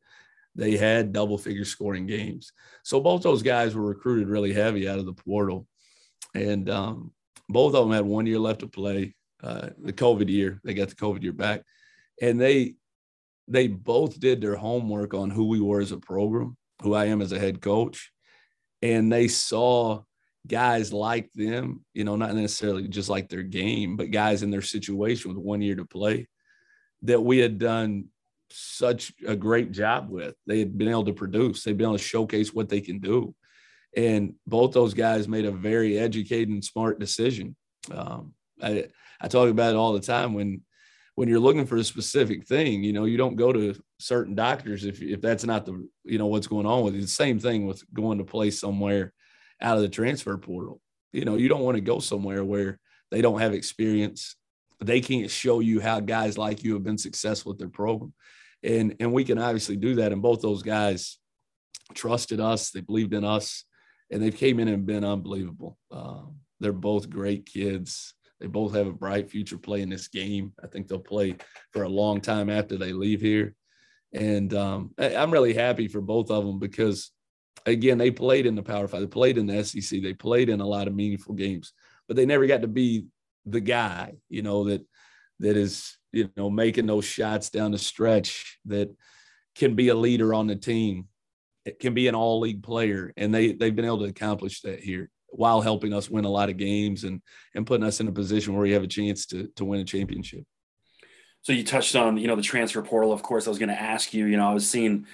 They 0.56 0.78
had 0.78 1.12
double 1.12 1.38
figure 1.38 1.66
scoring 1.66 2.06
games. 2.06 2.54
So 2.84 3.01
both 3.01 3.24
those 3.24 3.44
guys 3.44 3.75
were 3.75 3.86
recruited 3.86 4.30
really 4.30 4.54
heavy 4.54 4.88
out 4.88 5.00
of 5.00 5.06
the 5.06 5.13
portal 5.13 5.68
and 6.34 6.69
um, 6.69 7.12
both 7.48 7.74
of 7.74 7.86
them 7.86 7.94
had 7.94 8.06
one 8.06 8.25
year 8.25 8.40
left 8.40 8.62
to 8.62 8.68
play. 8.68 9.16
Uh, 9.42 9.69
the 9.81 9.94
COVID 9.94 10.30
year, 10.30 10.60
they 10.63 10.74
got 10.74 10.90
the 10.90 10.96
COVID 10.96 11.24
year 11.24 11.31
back, 11.31 11.62
and 12.21 12.39
they 12.39 12.75
they 13.48 13.68
both 13.68 14.19
did 14.19 14.42
their 14.42 14.56
homework 14.56 15.13
on 15.13 15.30
who 15.30 15.48
we 15.48 15.60
were 15.60 15.81
as 15.81 15.92
a 15.92 15.98
program, 15.98 16.56
who 16.81 16.94
I 16.94 17.06
am 17.06 17.21
as 17.21 17.31
a 17.31 17.39
head 17.39 17.62
coach, 17.62 18.12
and 18.81 19.12
they 19.12 19.27
saw 19.27 20.04
guys 20.48 20.94
like 20.94 21.31
them, 21.33 21.83
you 21.94 22.04
know, 22.04 22.16
not 22.16 22.36
necessarily 22.36 22.88
just 22.88 23.10
like 23.10 23.27
their 23.30 23.44
game, 23.44 23.98
but 23.98 24.12
guys 24.12 24.44
in 24.44 24.51
their 24.51 24.62
situation 24.62 25.30
with 25.30 25.44
one 25.44 25.62
year 25.62 25.75
to 25.75 25.86
play 25.86 26.27
that 27.04 27.21
we 27.21 27.38
had 27.38 27.57
done 27.57 28.06
such 28.51 29.13
a 29.27 29.36
great 29.36 29.72
job 29.72 30.10
with. 30.10 30.36
They 30.48 30.60
had 30.60 30.77
been 30.77 30.89
able 30.89 31.06
to 31.06 31.13
produce, 31.13 31.63
they've 31.63 31.77
been 31.77 31.88
able 31.88 31.98
to 31.98 32.04
showcase 32.04 32.54
what 32.54 32.69
they 32.69 32.81
can 32.81 33.00
do. 33.00 33.33
And 33.95 34.36
both 34.45 34.72
those 34.72 34.94
guys 34.94 35.27
made 35.27 35.45
a 35.45 35.51
very 35.51 35.98
educated 35.98 36.50
and 36.50 36.63
smart 36.63 37.00
decision. 37.00 37.56
Um, 37.92 38.33
I, 38.62 38.86
I 39.19 39.27
talk 39.27 39.50
about 39.50 39.74
it 39.74 39.77
all 39.77 39.94
the 39.94 40.00
time 40.00 40.33
when 40.33 40.62
when 41.19 41.27
you're 41.27 41.38
looking 41.38 41.65
for 41.65 41.75
a 41.75 41.84
specific 41.84 42.48
thing, 42.48 42.82
you 42.82 42.94
know, 42.94 43.03
you 43.03 43.17
don't 43.17 43.36
go 43.36 43.51
to 43.51 43.75
certain 43.98 44.36
doctors 44.36 44.86
if 44.86 45.01
if 45.01 45.20
that's 45.20 45.44
not 45.44 45.65
the 45.65 45.86
you 46.05 46.17
know 46.17 46.27
what's 46.27 46.48
going 46.48 46.65
on 46.65 46.82
with 46.82 46.96
you. 46.96 47.01
The 47.01 47.08
same 47.08 47.39
thing 47.39 47.67
with 47.67 47.84
going 47.94 48.20
to 48.20 48.24
play 48.24 48.51
somewhere 48.51 49.12
out 49.60 49.75
of 49.75 49.82
the 49.82 49.89
transfer 49.89 50.38
portal. 50.38 50.79
You 51.12 51.25
know, 51.25 51.36
you 51.36 51.50
don't 51.50 51.65
want 51.65 51.75
to 51.75 51.82
go 51.82 52.00
somewhere 52.00 52.46
where 52.46 52.79
they 53.12 53.22
don't 53.22 53.41
have 53.41 53.53
experience. 53.53 54.38
They 54.79 55.01
can't 55.01 55.29
show 55.29 55.60
you 55.60 55.82
how 55.82 56.00
guys 56.00 56.38
like 56.38 56.63
you 56.63 56.72
have 56.75 56.84
been 56.84 56.98
successful 56.98 57.51
with 57.51 57.60
their 57.60 57.67
program. 57.67 58.13
And 58.63 58.96
and 59.01 59.12
we 59.12 59.25
can 59.25 59.39
obviously 59.39 59.75
do 59.75 59.96
that. 59.96 60.13
And 60.13 60.22
both 60.22 60.39
those 60.39 60.63
guys 60.63 61.17
trusted 61.94 62.39
us, 62.39 62.72
they 62.72 62.79
believed 62.79 63.13
in 63.13 63.25
us 63.25 63.65
and 64.10 64.24
they've 64.24 64.38
came 64.38 64.58
in 64.58 64.70
and 64.70 64.86
been 64.86 65.03
unbelievable. 65.03 65.77
Um, 65.91 66.38
they're 66.62 66.72
both 66.72 67.10
great 67.10 67.46
kids. 67.46 68.13
They 68.39 68.48
both 68.48 68.74
have 68.74 68.88
a 68.88 68.93
bright 68.93 69.29
future 69.29 69.58
playing 69.58 69.89
this 69.89 70.08
game. 70.08 70.53
I 70.63 70.67
think 70.67 70.88
they'll 70.88 71.00
play 71.00 71.36
for 71.72 71.84
a 71.84 71.89
long 71.89 72.22
time 72.22 72.50
after 72.50 72.77
they 72.77 72.93
leave 72.93 73.22
here. 73.22 73.55
And 74.13 74.53
um, 74.53 74.91
I'm 74.98 75.31
really 75.31 75.53
happy 75.53 75.88
for 75.88 76.01
both 76.01 76.31
of 76.31 76.46
them 76.46 76.58
because, 76.58 77.12
again, 77.65 77.98
they 77.98 78.12
played 78.12 78.46
in 78.46 78.55
the 78.55 78.63
Power 78.63 78.88
Five, 78.88 79.01
they 79.01 79.08
played 79.08 79.38
in 79.38 79.46
the 79.46 79.63
SEC, 79.63 80.01
they 80.01 80.13
played 80.13 80.50
in 80.50 80.62
a 80.62 80.67
lot 80.67 80.88
of 80.88 80.96
meaningful 80.96 81.36
games, 81.36 81.74
but 82.08 82.15
they 82.17 82.25
never 82.25 82.48
got 82.48 82.62
to 82.62 82.67
be 82.67 83.05
the 83.46 83.60
guy, 83.60 84.13
you 84.29 84.41
know, 84.41 84.63
that 84.65 84.86
that 85.39 85.55
is, 85.55 85.98
you 86.12 86.29
know, 86.36 86.50
making 86.50 86.88
those 86.88 87.05
shots 87.05 87.50
down 87.50 87.72
the 87.72 87.77
stretch 87.77 88.60
that 88.65 88.89
can 89.55 89.75
be 89.75 89.89
a 89.89 89.96
leader 89.96 90.34
on 90.34 90.48
the 90.48 90.55
team 90.55 91.08
it 91.65 91.79
can 91.79 91.93
be 91.93 92.08
an 92.08 92.15
all 92.15 92.39
league 92.39 92.63
player, 92.63 93.13
and 93.15 93.34
they 93.34 93.53
they've 93.53 93.75
been 93.75 93.86
able 93.86 94.00
to 94.00 94.05
accomplish 94.05 94.62
that 94.62 94.79
here 94.79 95.10
while 95.31 95.62
helping 95.62 95.93
us 95.93 96.09
win 96.09 96.25
a 96.25 96.29
lot 96.29 96.50
of 96.50 96.57
games 96.57 97.03
and 97.03 97.21
and 97.55 97.65
putting 97.65 97.86
us 97.86 98.00
in 98.00 98.07
a 98.07 98.12
position 98.12 98.53
where 98.53 98.63
we 98.63 98.71
have 98.71 98.83
a 98.83 98.88
chance 98.88 99.25
to 99.27 99.48
to 99.55 99.65
win 99.65 99.79
a 99.79 99.86
championship. 99.86 100.43
So 101.41 101.53
you 101.53 101.63
touched 101.63 101.95
on 101.95 102.17
you 102.17 102.27
know 102.27 102.36
the 102.36 102.41
transfer 102.41 102.81
portal. 102.81 103.12
Of 103.12 103.24
course, 103.24 103.48
I 103.48 103.50
was 103.50 103.59
going 103.59 103.69
to 103.69 103.81
ask 103.81 104.13
you. 104.13 104.25
You 104.25 104.38
know, 104.38 104.50
I 104.50 104.53
was 104.53 104.69
seeing. 104.69 105.05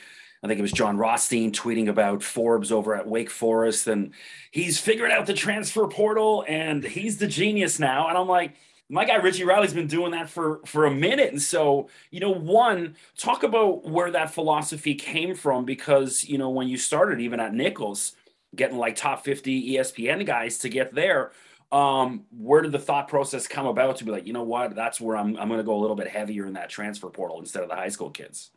I 0.43 0.47
think 0.47 0.59
it 0.59 0.63
was 0.63 0.71
Jon 0.71 0.97
Rothstein 0.97 1.51
tweeting 1.51 1.87
about 1.87 2.21
Forbes 2.21 2.71
over 2.71 2.95
at 2.95 3.07
Wake 3.07 3.31
Forest, 3.31 3.87
and 3.87 4.13
he's 4.51 4.79
figured 4.79 5.09
out 5.09 5.25
the 5.25 5.33
transfer 5.33 5.87
portal, 5.87 6.45
and 6.47 6.83
he's 6.83 7.17
the 7.17 7.25
genius 7.25 7.79
now. 7.79 8.09
And 8.09 8.17
I'm 8.17 8.27
like, 8.27 8.53
my 8.87 9.05
guy 9.05 9.15
Richie 9.15 9.43
Riley's 9.43 9.73
been 9.73 9.87
doing 9.87 10.11
that 10.11 10.29
for 10.29 10.61
for 10.65 10.85
a 10.85 10.91
minute, 10.91 11.31
and 11.31 11.41
so 11.41 11.89
you 12.11 12.19
know, 12.19 12.31
one 12.31 12.95
talk 13.17 13.43
about 13.43 13.89
where 13.89 14.11
that 14.11 14.33
philosophy 14.33 14.93
came 14.95 15.35
from 15.35 15.65
because 15.65 16.23
you 16.23 16.37
know 16.37 16.49
when 16.49 16.67
you 16.67 16.77
started 16.77 17.21
even 17.21 17.39
at 17.39 17.53
Nicholls, 17.53 18.13
getting 18.55 18.77
like 18.77 18.95
top 18.95 19.23
50 19.23 19.75
ESPN 19.75 20.25
guys 20.25 20.59
to 20.59 20.69
get 20.69 20.93
there. 20.93 21.31
Um, 21.71 22.25
where 22.29 22.61
did 22.61 22.71
the 22.71 22.79
thought 22.79 23.07
process 23.07 23.47
come 23.47 23.65
about 23.65 23.97
to 23.97 24.05
be 24.05 24.11
like, 24.11 24.27
you 24.27 24.33
know 24.33 24.43
what, 24.43 24.75
that's 24.75 25.01
where 25.01 25.17
I'm 25.17 25.35
I'm 25.37 25.49
gonna 25.49 25.63
go 25.63 25.75
a 25.75 25.81
little 25.81 25.95
bit 25.95 26.07
heavier 26.07 26.45
in 26.45 26.53
that 26.53 26.69
transfer 26.69 27.09
portal 27.09 27.39
instead 27.39 27.63
of 27.63 27.69
the 27.69 27.75
high 27.75 27.89
school 27.89 28.11
kids? 28.11 28.51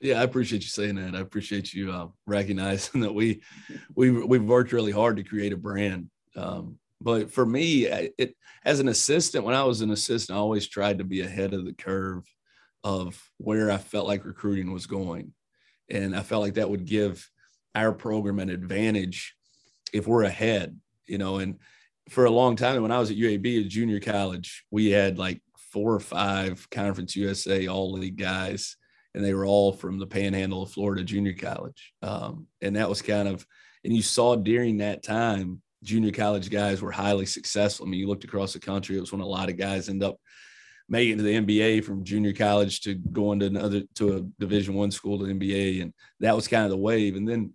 Yeah, 0.00 0.20
I 0.20 0.24
appreciate 0.24 0.62
you 0.62 0.68
saying 0.68 0.96
that. 0.96 1.14
I 1.14 1.20
appreciate 1.20 1.72
you 1.72 1.92
uh, 1.92 2.08
recognizing 2.26 3.00
that 3.02 3.14
we 3.14 3.42
we 3.94 4.10
we've 4.10 4.44
worked 4.44 4.72
really 4.72 4.92
hard 4.92 5.16
to 5.16 5.22
create 5.22 5.52
a 5.52 5.56
brand. 5.56 6.08
Um, 6.36 6.78
but 7.00 7.32
for 7.32 7.44
me, 7.44 7.86
it 7.86 8.36
as 8.64 8.80
an 8.80 8.88
assistant, 8.88 9.44
when 9.44 9.54
I 9.54 9.64
was 9.64 9.80
an 9.80 9.90
assistant, 9.90 10.36
I 10.36 10.40
always 10.40 10.68
tried 10.68 10.98
to 10.98 11.04
be 11.04 11.20
ahead 11.20 11.52
of 11.52 11.64
the 11.64 11.72
curve 11.72 12.24
of 12.84 13.20
where 13.38 13.70
I 13.70 13.78
felt 13.78 14.06
like 14.06 14.24
recruiting 14.24 14.72
was 14.72 14.86
going, 14.86 15.34
and 15.88 16.16
I 16.16 16.22
felt 16.22 16.42
like 16.42 16.54
that 16.54 16.70
would 16.70 16.84
give 16.84 17.28
our 17.74 17.92
program 17.92 18.38
an 18.38 18.50
advantage 18.50 19.34
if 19.92 20.06
we're 20.06 20.24
ahead. 20.24 20.78
You 21.06 21.18
know, 21.18 21.38
and 21.38 21.58
for 22.08 22.24
a 22.24 22.30
long 22.30 22.56
time, 22.56 22.82
when 22.82 22.92
I 22.92 22.98
was 22.98 23.10
at 23.10 23.16
UAB, 23.16 23.64
at 23.64 23.70
junior 23.70 24.00
college, 24.00 24.64
we 24.70 24.90
had 24.90 25.18
like 25.18 25.42
four 25.72 25.94
or 25.94 26.00
five 26.00 26.68
Conference 26.70 27.16
USA 27.16 27.66
All 27.66 27.92
League 27.92 28.16
guys 28.16 28.76
and 29.14 29.24
they 29.24 29.34
were 29.34 29.46
all 29.46 29.72
from 29.72 29.98
the 29.98 30.06
panhandle 30.06 30.62
of 30.62 30.70
Florida 30.70 31.04
junior 31.04 31.34
college. 31.34 31.92
Um, 32.02 32.46
and 32.60 32.76
that 32.76 32.88
was 32.88 33.02
kind 33.02 33.28
of, 33.28 33.46
and 33.84 33.94
you 33.94 34.02
saw 34.02 34.36
during 34.36 34.78
that 34.78 35.02
time, 35.02 35.60
junior 35.82 36.12
college 36.12 36.48
guys 36.48 36.80
were 36.80 36.92
highly 36.92 37.26
successful. 37.26 37.86
I 37.86 37.90
mean, 37.90 38.00
you 38.00 38.08
looked 38.08 38.24
across 38.24 38.52
the 38.52 38.60
country, 38.60 38.96
it 38.96 39.00
was 39.00 39.12
when 39.12 39.20
a 39.20 39.26
lot 39.26 39.50
of 39.50 39.56
guys 39.56 39.88
end 39.88 40.02
up 40.02 40.16
making 40.88 41.18
to 41.18 41.22
the 41.22 41.40
NBA 41.40 41.84
from 41.84 42.04
junior 42.04 42.32
college 42.32 42.80
to 42.82 42.94
going 42.94 43.40
to 43.40 43.46
another 43.46 43.82
to 43.96 44.16
a 44.16 44.20
division 44.38 44.74
one 44.74 44.90
school 44.90 45.18
to 45.18 45.24
NBA. 45.24 45.82
And 45.82 45.92
that 46.20 46.36
was 46.36 46.48
kind 46.48 46.64
of 46.64 46.70
the 46.70 46.76
wave. 46.76 47.16
And 47.16 47.28
then 47.28 47.52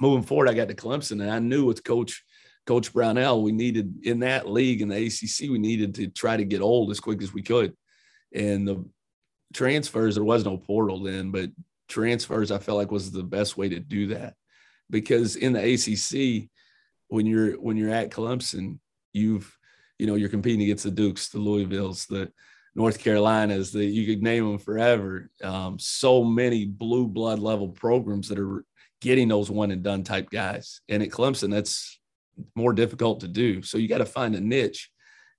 moving 0.00 0.24
forward, 0.24 0.48
I 0.48 0.54
got 0.54 0.68
to 0.68 0.74
Clemson 0.74 1.22
and 1.22 1.30
I 1.30 1.38
knew 1.38 1.64
with 1.64 1.84
coach 1.84 2.24
Coach 2.66 2.92
Brownell, 2.92 3.42
we 3.42 3.52
needed 3.52 4.06
in 4.06 4.20
that 4.20 4.48
league 4.48 4.80
in 4.80 4.88
the 4.88 5.06
ACC, 5.06 5.50
we 5.50 5.58
needed 5.58 5.94
to 5.96 6.08
try 6.08 6.36
to 6.36 6.44
get 6.44 6.60
old 6.60 6.90
as 6.90 7.00
quick 7.00 7.22
as 7.22 7.32
we 7.32 7.42
could. 7.42 7.74
And 8.32 8.68
the 8.68 8.84
transfers, 9.52 10.14
there 10.14 10.24
was 10.24 10.44
no 10.44 10.56
portal 10.56 11.02
then, 11.02 11.30
but 11.30 11.50
transfers 11.88 12.50
I 12.50 12.58
felt 12.58 12.78
like 12.78 12.90
was 12.90 13.10
the 13.10 13.22
best 13.22 13.56
way 13.56 13.68
to 13.70 13.80
do 13.80 14.08
that. 14.08 14.34
Because 14.88 15.36
in 15.36 15.52
the 15.52 15.74
ACC, 15.74 16.48
when 17.08 17.26
you're 17.26 17.60
when 17.60 17.76
you're 17.76 17.90
at 17.90 18.10
Clemson, 18.10 18.78
you've 19.12 19.56
you 19.98 20.06
know 20.06 20.14
you're 20.14 20.28
competing 20.28 20.62
against 20.62 20.84
the 20.84 20.90
Dukes, 20.90 21.28
the 21.28 21.38
Louisvilles, 21.38 22.06
the 22.06 22.30
North 22.74 22.98
Carolinas, 22.98 23.72
that 23.72 23.86
you 23.86 24.06
could 24.06 24.22
name 24.22 24.46
them 24.46 24.58
forever. 24.58 25.30
Um, 25.42 25.78
so 25.78 26.22
many 26.22 26.66
blue 26.66 27.06
blood 27.08 27.38
level 27.38 27.68
programs 27.68 28.28
that 28.28 28.38
are 28.38 28.64
getting 29.00 29.28
those 29.28 29.50
one 29.50 29.70
and 29.70 29.82
done 29.82 30.04
type 30.04 30.30
guys. 30.30 30.80
And 30.88 31.02
at 31.02 31.10
Clemson, 31.10 31.50
that's 31.50 31.98
more 32.54 32.72
difficult 32.72 33.20
to 33.20 33.28
do. 33.28 33.62
So 33.62 33.78
you 33.78 33.88
got 33.88 33.98
to 33.98 34.06
find 34.06 34.34
a 34.34 34.40
niche. 34.40 34.90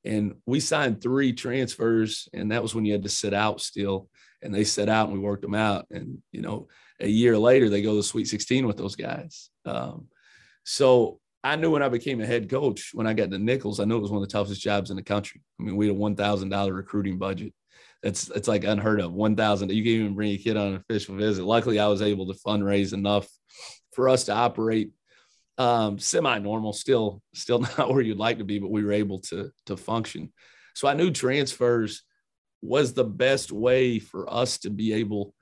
And 0.03 0.35
we 0.45 0.59
signed 0.59 1.01
three 1.01 1.31
transfers, 1.33 2.27
and 2.33 2.51
that 2.51 2.63
was 2.63 2.73
when 2.73 2.85
you 2.85 2.93
had 2.93 3.03
to 3.03 3.09
sit 3.09 3.33
out 3.33 3.61
still. 3.61 4.09
And 4.41 4.53
they 4.53 4.63
set 4.63 4.89
out 4.89 5.09
and 5.09 5.13
we 5.13 5.23
worked 5.23 5.43
them 5.43 5.53
out. 5.53 5.85
And, 5.91 6.17
you 6.31 6.41
know, 6.41 6.67
a 6.99 7.07
year 7.07 7.37
later, 7.37 7.69
they 7.69 7.83
go 7.83 7.91
to 7.91 7.97
the 7.97 8.03
Sweet 8.03 8.27
16 8.27 8.65
with 8.65 8.77
those 8.77 8.95
guys. 8.95 9.51
Um, 9.65 10.07
so 10.63 11.19
I 11.43 11.55
knew 11.55 11.69
when 11.69 11.83
I 11.83 11.89
became 11.89 12.21
a 12.21 12.25
head 12.25 12.49
coach, 12.49 12.91
when 12.93 13.05
I 13.05 13.13
got 13.13 13.29
to 13.29 13.37
Nicholls, 13.37 13.79
I 13.79 13.85
knew 13.85 13.97
it 13.97 14.01
was 14.01 14.11
one 14.11 14.21
of 14.21 14.27
the 14.27 14.33
toughest 14.33 14.61
jobs 14.61 14.89
in 14.89 14.95
the 14.95 15.03
country. 15.03 15.41
I 15.59 15.63
mean, 15.63 15.75
we 15.75 15.87
had 15.87 15.95
a 15.95 15.99
$1,000 15.99 16.75
recruiting 16.75 17.19
budget. 17.19 17.53
That's 18.03 18.29
it's 18.29 18.47
like 18.47 18.63
unheard 18.63 18.99
of. 18.99 19.13
1,000. 19.13 19.71
You 19.71 19.83
can 19.83 19.91
even 19.91 20.15
bring 20.15 20.33
a 20.33 20.37
kid 20.37 20.57
on 20.57 20.67
an 20.67 20.75
official 20.75 21.15
visit. 21.15 21.45
Luckily, 21.45 21.79
I 21.79 21.87
was 21.87 22.01
able 22.01 22.27
to 22.27 22.39
fundraise 22.39 22.93
enough 22.93 23.27
for 23.93 24.09
us 24.09 24.23
to 24.25 24.33
operate 24.33 24.91
um, 25.57 25.99
semi-normal, 25.99 26.73
still 26.73 27.21
still 27.33 27.59
not 27.77 27.93
where 27.93 28.01
you'd 28.01 28.17
like 28.17 28.39
to 28.39 28.43
be, 28.43 28.59
but 28.59 28.71
we 28.71 28.83
were 28.83 28.93
able 28.93 29.19
to 29.19 29.51
to 29.67 29.77
function. 29.77 30.31
So 30.73 30.87
I 30.87 30.93
knew 30.93 31.11
transfers 31.11 32.03
was 32.61 32.93
the 32.93 33.03
best 33.03 33.51
way 33.51 33.99
for 33.99 34.31
us 34.31 34.59
to 34.59 34.69
be 34.69 34.93
able 34.93 35.33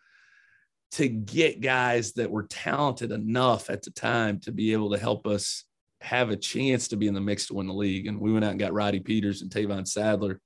to 0.91 1.07
get 1.07 1.61
guys 1.61 2.13
that 2.13 2.31
were 2.31 2.47
talented 2.47 3.11
enough 3.11 3.69
at 3.69 3.83
the 3.83 3.91
time 3.91 4.39
to 4.39 4.51
be 4.51 4.73
able 4.73 4.91
to 4.91 4.97
help 4.97 5.27
us 5.27 5.65
have 6.01 6.29
a 6.29 6.37
chance 6.37 6.87
to 6.87 6.97
be 6.97 7.07
in 7.07 7.13
the 7.13 7.21
mix 7.21 7.47
to 7.47 7.53
win 7.53 7.67
the 7.67 7.73
league. 7.73 8.07
And 8.07 8.19
we 8.19 8.31
went 8.31 8.45
out 8.45 8.51
and 8.51 8.59
got 8.59 8.73
Roddy 8.73 8.99
Peters 8.99 9.41
and 9.41 9.51
Tavon 9.51 9.87
Saddler, 9.87 10.39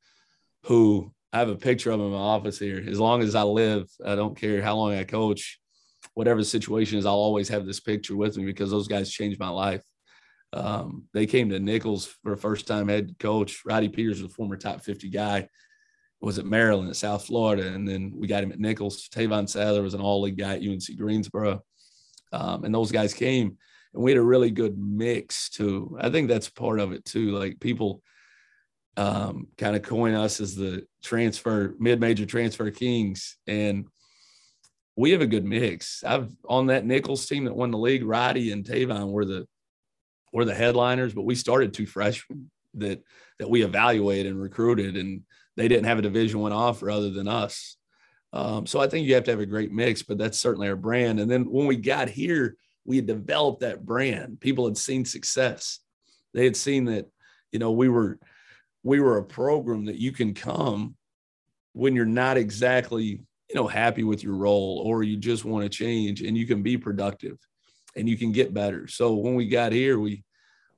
who 0.63 1.13
I 1.33 1.39
have 1.39 1.49
a 1.49 1.55
picture 1.55 1.91
of 1.91 1.99
him 1.99 2.05
in 2.05 2.11
my 2.13 2.17
office 2.17 2.59
here. 2.59 2.81
As 2.87 2.99
long 2.99 3.21
as 3.21 3.35
I 3.35 3.41
live, 3.43 3.89
I 4.05 4.15
don't 4.15 4.37
care 4.37 4.61
how 4.61 4.77
long 4.77 4.93
I 4.93 5.03
coach 5.03 5.59
whatever 6.13 6.39
the 6.39 6.45
situation 6.45 6.97
is, 6.97 7.05
I'll 7.05 7.13
always 7.13 7.49
have 7.49 7.65
this 7.65 7.79
picture 7.79 8.15
with 8.15 8.37
me 8.37 8.45
because 8.45 8.71
those 8.71 8.87
guys 8.87 9.11
changed 9.11 9.39
my 9.39 9.49
life. 9.49 9.83
Um, 10.51 11.05
they 11.13 11.25
came 11.25 11.49
to 11.49 11.59
Nicholls 11.59 12.05
for 12.23 12.33
a 12.33 12.37
first 12.37 12.67
time 12.67 12.87
head 12.87 13.15
coach. 13.19 13.63
Roddy 13.65 13.89
Peters 13.89 14.21
was 14.21 14.31
a 14.31 14.35
former 14.35 14.55
top 14.55 14.81
50 14.81 15.09
guy, 15.09 15.47
was 16.21 16.37
at 16.37 16.45
Maryland, 16.45 16.89
at 16.89 16.95
South 16.95 17.25
Florida. 17.25 17.67
And 17.67 17.87
then 17.87 18.13
we 18.15 18.27
got 18.27 18.43
him 18.43 18.51
at 18.51 18.59
Nicholls. 18.59 19.09
Tavon 19.09 19.49
Saddler 19.49 19.81
was 19.81 19.95
an 19.95 20.01
all 20.01 20.21
league 20.21 20.37
guy 20.37 20.55
at 20.55 20.61
UNC 20.61 20.95
Greensboro. 20.97 21.61
Um, 22.31 22.63
and 22.63 22.73
those 22.73 22.91
guys 22.91 23.13
came 23.13 23.57
and 23.93 24.03
we 24.03 24.11
had 24.11 24.17
a 24.17 24.23
really 24.23 24.51
good 24.51 24.77
mix 24.77 25.49
too. 25.49 25.97
I 25.99 26.09
think 26.09 26.27
that's 26.27 26.49
part 26.49 26.79
of 26.79 26.91
it 26.91 27.05
too. 27.05 27.31
Like 27.31 27.59
people 27.59 28.01
um, 28.97 29.47
kind 29.57 29.75
of 29.75 29.81
coin 29.81 30.13
us 30.13 30.39
as 30.39 30.55
the 30.55 30.85
transfer 31.03 31.75
mid 31.79 31.99
major 31.99 32.25
transfer 32.25 32.71
kings. 32.71 33.37
And 33.45 33.87
we 34.95 35.11
have 35.11 35.21
a 35.21 35.27
good 35.27 35.45
mix. 35.45 36.03
I've 36.03 36.29
on 36.47 36.67
that 36.67 36.85
Nicholls 36.85 37.25
team 37.25 37.45
that 37.45 37.55
won 37.55 37.71
the 37.71 37.77
league, 37.77 38.05
Roddy 38.05 38.51
and 38.51 38.63
Tavon 38.63 39.11
were 39.11 39.25
the 39.25 39.47
were 40.31 40.45
the 40.45 40.55
headliners, 40.55 41.13
but 41.13 41.25
we 41.25 41.35
started 41.35 41.73
two 41.73 41.85
freshmen 41.85 42.49
that 42.75 43.03
that 43.39 43.49
we 43.49 43.63
evaluated 43.63 44.31
and 44.31 44.41
recruited, 44.41 44.97
and 44.97 45.21
they 45.57 45.67
didn't 45.67 45.85
have 45.85 45.99
a 45.99 46.03
Division 46.03 46.39
One 46.39 46.51
offer 46.51 46.89
other 46.89 47.09
than 47.09 47.27
us. 47.27 47.77
Um, 48.31 48.65
so 48.65 48.79
I 48.79 48.87
think 48.87 49.05
you 49.05 49.13
have 49.13 49.25
to 49.25 49.31
have 49.31 49.39
a 49.39 49.45
great 49.45 49.71
mix, 49.71 50.01
but 50.01 50.17
that's 50.17 50.39
certainly 50.39 50.67
our 50.67 50.75
brand. 50.75 51.19
And 51.19 51.29
then 51.29 51.43
when 51.43 51.67
we 51.67 51.75
got 51.75 52.09
here, 52.09 52.55
we 52.83 52.95
had 52.95 53.05
developed 53.05 53.61
that 53.61 53.85
brand. 53.85 54.39
People 54.39 54.65
had 54.65 54.77
seen 54.77 55.05
success. 55.05 55.79
They 56.33 56.43
had 56.43 56.55
seen 56.55 56.85
that, 56.85 57.05
you 57.51 57.59
know, 57.59 57.71
we 57.71 57.89
were 57.89 58.17
we 58.83 58.99
were 58.99 59.17
a 59.17 59.23
program 59.23 59.85
that 59.85 59.97
you 59.97 60.11
can 60.11 60.33
come 60.33 60.95
when 61.71 61.95
you're 61.95 62.05
not 62.05 62.37
exactly 62.37 63.21
you 63.49 63.55
know 63.55 63.67
happy 63.67 64.03
with 64.03 64.23
your 64.23 64.35
role 64.35 64.81
or 64.85 65.03
you 65.03 65.17
just 65.17 65.45
want 65.45 65.63
to 65.63 65.69
change 65.69 66.21
and 66.21 66.37
you 66.37 66.45
can 66.45 66.61
be 66.61 66.77
productive 66.77 67.37
and 67.95 68.09
you 68.09 68.17
can 68.17 68.31
get 68.31 68.53
better. 68.53 68.87
So 68.87 69.13
when 69.15 69.35
we 69.35 69.47
got 69.47 69.71
here 69.71 69.99
we 69.99 70.23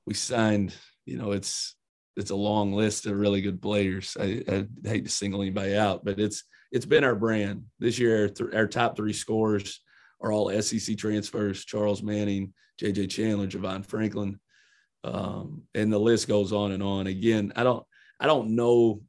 we 0.05 0.13
signed 0.13 0.73
you 1.05 1.17
know 1.17 1.31
it's 1.31 1.75
it's 2.15 2.31
a 2.31 2.35
long 2.35 2.71
list 2.71 3.07
of 3.07 3.17
really 3.17 3.41
good 3.41 3.61
players. 3.61 4.15
I, 4.17 4.41
I 4.47 4.65
hate 4.87 5.05
to 5.05 5.11
single 5.11 5.41
anybody 5.41 5.75
out 5.75 6.05
but 6.05 6.19
it's 6.19 6.43
it's 6.71 6.85
been 6.85 7.03
our 7.03 7.15
brand. 7.15 7.65
This 7.79 7.99
year 7.99 8.23
our, 8.23 8.29
th- 8.29 8.53
our 8.53 8.67
top 8.67 8.95
three 8.95 9.13
scores 9.13 9.81
are 10.21 10.31
all 10.31 10.49
sec 10.61 10.97
transfers 10.97 11.65
charles 11.65 12.01
manning 12.01 12.53
jj 12.81 13.09
chandler 13.09 13.47
javon 13.47 13.85
franklin 13.85 14.39
um, 15.03 15.61
and 15.75 15.91
the 15.91 15.99
list 15.99 16.27
goes 16.27 16.51
on 16.51 16.71
and 16.71 16.81
on. 16.81 17.07
Again 17.07 17.51
i 17.55 17.63
don't 17.63 17.85
i 18.19 18.25
don't 18.25 18.55
know 18.55 19.01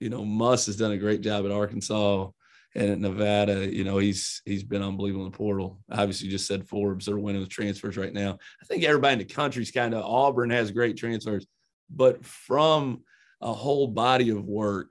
you 0.00 0.10
know 0.10 0.24
muss 0.24 0.66
has 0.66 0.76
done 0.76 0.92
a 0.92 0.98
great 0.98 1.20
job 1.20 1.44
at 1.44 1.52
arkansas 1.52 2.28
and 2.76 2.90
at 2.90 2.98
Nevada, 2.98 3.72
you 3.72 3.84
know, 3.84 3.98
he's 3.98 4.42
he's 4.44 4.64
been 4.64 4.82
unbelievable 4.82 5.24
in 5.26 5.30
the 5.30 5.36
portal. 5.36 5.78
Obviously, 5.90 6.28
just 6.28 6.46
said 6.46 6.68
Forbes, 6.68 7.06
they're 7.06 7.16
winning 7.16 7.42
the 7.42 7.48
transfers 7.48 7.96
right 7.96 8.12
now. 8.12 8.36
I 8.60 8.66
think 8.66 8.82
everybody 8.82 9.12
in 9.12 9.18
the 9.20 9.24
country's 9.32 9.70
kind 9.70 9.94
of 9.94 10.04
Auburn 10.04 10.50
has 10.50 10.72
great 10.72 10.96
transfers, 10.96 11.46
but 11.88 12.24
from 12.24 13.04
a 13.40 13.52
whole 13.52 13.86
body 13.86 14.30
of 14.30 14.44
work, 14.44 14.90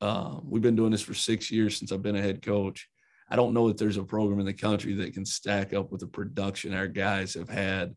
uh, 0.00 0.38
we've 0.44 0.62
been 0.62 0.76
doing 0.76 0.92
this 0.92 1.02
for 1.02 1.14
six 1.14 1.50
years 1.50 1.76
since 1.76 1.90
I've 1.90 2.02
been 2.02 2.16
a 2.16 2.22
head 2.22 2.42
coach. 2.42 2.88
I 3.28 3.36
don't 3.36 3.54
know 3.54 3.68
that 3.68 3.78
there's 3.78 3.96
a 3.96 4.04
program 4.04 4.40
in 4.40 4.46
the 4.46 4.52
country 4.52 4.94
that 4.94 5.14
can 5.14 5.24
stack 5.24 5.72
up 5.72 5.90
with 5.90 6.02
the 6.02 6.06
production 6.06 6.74
our 6.74 6.86
guys 6.86 7.34
have 7.34 7.48
had 7.48 7.96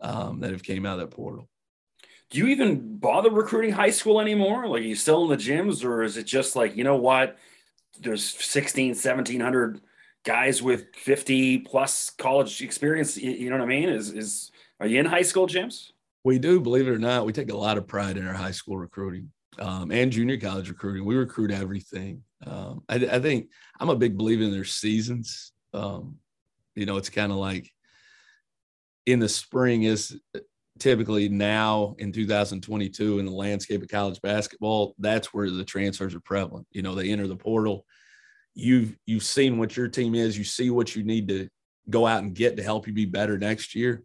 um, 0.00 0.40
that 0.40 0.52
have 0.52 0.62
came 0.62 0.86
out 0.86 0.98
of 0.98 1.10
that 1.10 1.16
portal. 1.16 1.48
Do 2.30 2.38
you 2.38 2.48
even 2.48 2.98
bother 2.98 3.30
recruiting 3.30 3.72
high 3.72 3.90
school 3.90 4.20
anymore? 4.20 4.66
Like, 4.66 4.82
are 4.82 4.84
you 4.84 4.96
still 4.96 5.24
in 5.24 5.30
the 5.30 5.36
gyms, 5.36 5.84
or 5.84 6.02
is 6.02 6.16
it 6.16 6.24
just 6.24 6.56
like, 6.56 6.76
you 6.76 6.84
know 6.84 6.96
what? 6.96 7.38
there's 8.00 8.24
16, 8.24 8.90
1700 8.90 9.80
guys 10.24 10.62
with 10.62 10.94
50 10.96 11.58
plus 11.58 12.10
college 12.10 12.62
experience. 12.62 13.16
You 13.16 13.50
know 13.50 13.56
what 13.56 13.64
I 13.64 13.68
mean? 13.68 13.88
Is, 13.88 14.10
is, 14.10 14.50
are 14.80 14.86
you 14.86 15.00
in 15.00 15.06
high 15.06 15.22
school 15.22 15.46
gyms? 15.46 15.92
We 16.24 16.38
do, 16.38 16.60
believe 16.60 16.88
it 16.88 16.92
or 16.92 16.98
not. 16.98 17.24
We 17.24 17.32
take 17.32 17.50
a 17.50 17.56
lot 17.56 17.78
of 17.78 17.86
pride 17.86 18.16
in 18.16 18.26
our 18.26 18.34
high 18.34 18.50
school 18.50 18.76
recruiting 18.76 19.30
um, 19.58 19.90
and 19.90 20.10
junior 20.10 20.36
college 20.38 20.68
recruiting. 20.68 21.04
We 21.04 21.14
recruit 21.14 21.50
everything. 21.50 22.22
Um, 22.44 22.82
I, 22.88 22.96
I, 22.96 23.20
think 23.20 23.48
I'm 23.80 23.88
a 23.88 23.96
big 23.96 24.18
believer 24.18 24.42
in 24.42 24.52
their 24.52 24.64
seasons. 24.64 25.52
Um, 25.72 26.16
you 26.74 26.84
know, 26.84 26.96
it's 26.96 27.08
kind 27.08 27.32
of 27.32 27.38
like 27.38 27.72
in 29.06 29.20
the 29.20 29.28
spring 29.28 29.84
is 29.84 30.18
typically 30.78 31.28
now 31.28 31.94
in 31.98 32.12
2022 32.12 33.18
in 33.18 33.26
the 33.26 33.32
landscape 33.32 33.82
of 33.82 33.88
college 33.88 34.20
basketball, 34.22 34.94
that's 34.98 35.32
where 35.32 35.50
the 35.50 35.64
transfers 35.64 36.14
are 36.14 36.20
prevalent. 36.20 36.66
You 36.70 36.82
know, 36.82 36.94
they 36.94 37.10
enter 37.10 37.26
the 37.26 37.36
portal. 37.36 37.84
You've 38.54 38.96
you've 39.06 39.22
seen 39.22 39.58
what 39.58 39.76
your 39.76 39.88
team 39.88 40.14
is. 40.14 40.36
You 40.36 40.44
see 40.44 40.70
what 40.70 40.94
you 40.96 41.04
need 41.04 41.28
to 41.28 41.48
go 41.88 42.06
out 42.06 42.22
and 42.22 42.34
get 42.34 42.56
to 42.56 42.62
help 42.62 42.86
you 42.86 42.92
be 42.92 43.04
better 43.04 43.38
next 43.38 43.74
year. 43.74 44.02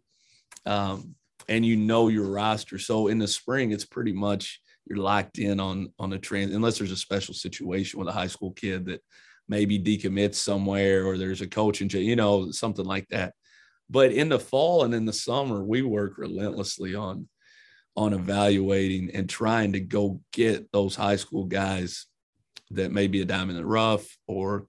Um, 0.66 1.14
and 1.48 1.66
you 1.66 1.76
know 1.76 2.08
your 2.08 2.30
roster. 2.30 2.78
So 2.78 3.08
in 3.08 3.18
the 3.18 3.26
spring, 3.26 3.72
it's 3.72 3.84
pretty 3.84 4.12
much 4.12 4.60
you're 4.86 4.98
locked 4.98 5.38
in 5.38 5.60
on 5.60 5.92
on 5.98 6.12
a 6.12 6.18
trans 6.18 6.54
unless 6.54 6.78
there's 6.78 6.92
a 6.92 6.96
special 6.96 7.34
situation 7.34 7.98
with 7.98 8.08
a 8.08 8.12
high 8.12 8.26
school 8.26 8.52
kid 8.52 8.86
that 8.86 9.02
maybe 9.48 9.78
decommits 9.78 10.36
somewhere 10.36 11.04
or 11.04 11.18
there's 11.18 11.40
a 11.40 11.46
coach 11.46 11.80
and 11.80 11.92
you 11.92 12.16
know 12.16 12.50
something 12.50 12.84
like 12.84 13.08
that. 13.08 13.34
But 13.92 14.10
in 14.10 14.30
the 14.30 14.38
fall 14.38 14.84
and 14.84 14.94
in 14.94 15.04
the 15.04 15.12
summer, 15.12 15.62
we 15.62 15.82
work 15.82 16.16
relentlessly 16.16 16.94
on 16.94 17.28
on 17.94 18.14
evaluating 18.14 19.10
and 19.14 19.28
trying 19.28 19.74
to 19.74 19.80
go 19.80 20.18
get 20.32 20.72
those 20.72 20.96
high 20.96 21.16
school 21.16 21.44
guys 21.44 22.06
that 22.70 22.90
may 22.90 23.06
be 23.06 23.20
a 23.20 23.26
diamond 23.26 23.50
in 23.50 23.62
the 23.62 23.66
rough 23.66 24.16
or 24.26 24.66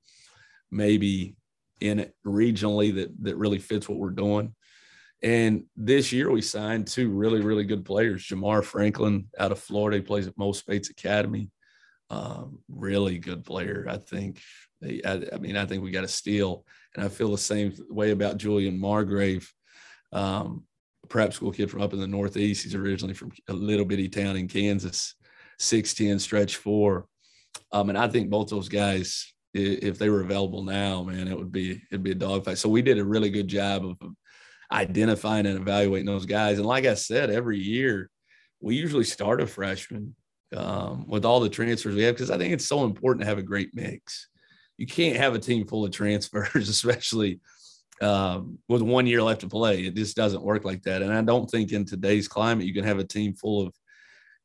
maybe 0.70 1.38
in 1.80 2.00
it 2.00 2.14
regionally 2.26 2.94
that 2.94 3.12
that 3.24 3.38
really 3.38 3.60
fits 3.60 3.88
what 3.88 3.98
we're 3.98 4.10
doing. 4.10 4.54
And 5.22 5.64
this 5.78 6.12
year 6.12 6.30
we 6.30 6.42
signed 6.42 6.88
two 6.88 7.10
really, 7.10 7.40
really 7.40 7.64
good 7.64 7.86
players. 7.86 8.28
Jamar 8.28 8.62
Franklin 8.62 9.30
out 9.40 9.54
of 9.54 9.60
Florida, 9.60 10.00
he 10.00 10.04
plays 10.04 10.28
at 10.28 10.38
Mo 10.38 10.52
Spates 10.52 10.90
Academy. 10.90 11.50
Um, 12.10 12.60
really 12.70 13.18
good 13.18 13.44
player. 13.44 13.86
I 13.90 13.98
think, 13.98 14.40
I, 14.84 15.24
I, 15.34 15.38
mean, 15.38 15.58
I 15.58 15.66
think 15.66 15.84
we 15.84 15.92
got 15.92 16.04
a 16.04 16.10
steal. 16.10 16.66
And 16.96 17.04
I 17.04 17.10
feel 17.10 17.32
the 17.32 17.38
same 17.38 17.74
way 17.90 18.12
about 18.12 18.38
Julian 18.38 18.80
Margrave, 18.80 19.52
um, 20.12 20.64
prep 21.10 21.34
school 21.34 21.52
kid 21.52 21.72
from 21.72 21.82
up 21.82 21.94
in 21.94 22.00
the 22.00 22.08
Northeast. 22.08 22.64
He's 22.64 22.76
originally 22.76 23.14
from 23.14 23.32
a 23.50 23.54
little 23.54 23.86
bitty 23.86 24.10
town 24.10 24.36
in 24.36 24.48
Kansas, 24.48 25.16
6'10, 25.60 26.20
stretch 26.20 26.58
four. 26.58 27.08
Um, 27.72 27.90
and 27.90 27.98
I 27.98 28.08
think 28.08 28.30
both 28.30 28.50
those 28.50 28.70
guys, 28.70 29.34
if 29.54 29.98
they 29.98 30.10
were 30.10 30.22
available 30.22 30.64
now, 30.64 31.04
man, 31.04 31.28
it 31.28 31.38
would 31.38 31.52
be 31.52 31.82
it'd 31.92 32.04
be 32.04 32.12
a 32.12 32.16
dogfight. 32.16 32.58
So 32.58 32.70
we 32.70 32.82
did 32.82 32.98
a 32.98 33.06
really 33.06 33.30
good 33.30 33.48
job 33.48 33.86
of 33.86 33.98
identifying 34.72 35.46
and 35.46 35.60
evaluating 35.60 36.08
those 36.08 36.26
guys. 36.26 36.58
And 36.58 36.66
like 36.66 36.86
I 36.86 36.96
said, 36.96 37.30
every 37.30 37.60
year 37.60 38.10
we 38.60 38.76
usually 38.76 39.04
start 39.04 39.42
a 39.42 39.48
freshman 39.48 40.16
um, 40.56 41.08
with 41.08 41.26
all 41.26 41.40
the 41.40 41.50
transfers 41.50 41.96
we 41.96 42.04
have 42.04 42.16
because 42.16 42.32
I 42.32 42.38
think 42.38 42.54
it's 42.54 42.68
so 42.68 42.84
important 42.84 43.22
to 43.22 43.28
have 43.28 43.38
a 43.38 43.44
great 43.44 43.72
mix. 43.74 44.28
You 44.78 44.88
can't 44.88 45.18
have 45.18 45.36
a 45.36 45.40
team 45.40 45.68
full 45.68 45.86
of 45.86 45.92
transfers, 45.92 46.56
especially 46.70 47.40
um, 48.02 48.58
with 48.68 48.82
one 48.82 49.08
year 49.08 49.22
left 49.22 49.42
to 49.42 49.48
play. 49.48 49.82
It 49.82 49.96
just 49.96 50.16
doesn't 50.16 50.44
work 50.44 50.66
like 50.66 50.84
that. 50.84 51.02
And 51.02 51.14
I 51.14 51.22
don't 51.22 51.50
think 51.50 51.72
in 51.72 51.86
today's 51.86 52.28
climate 52.28 52.66
you 52.66 52.74
can 52.74 52.84
have 52.84 53.00
a 53.00 53.04
team 53.04 53.34
full 53.34 53.66
of 53.66 53.74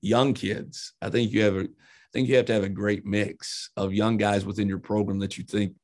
young 0.00 0.34
kids. 0.34 0.92
I 1.02 1.10
think 1.10 1.32
you 1.32 1.42
have 1.42 1.56
a 1.56 1.60
I 1.60 2.10
think 2.12 2.28
you 2.28 2.36
have 2.36 2.46
to 2.46 2.54
have 2.54 2.64
a 2.64 2.70
great 2.70 3.04
mix 3.04 3.70
of 3.76 3.92
young 3.92 4.16
guys 4.16 4.46
within 4.46 4.66
your 4.66 4.78
program 4.78 5.18
that 5.18 5.36
you 5.36 5.44
think 5.44 5.74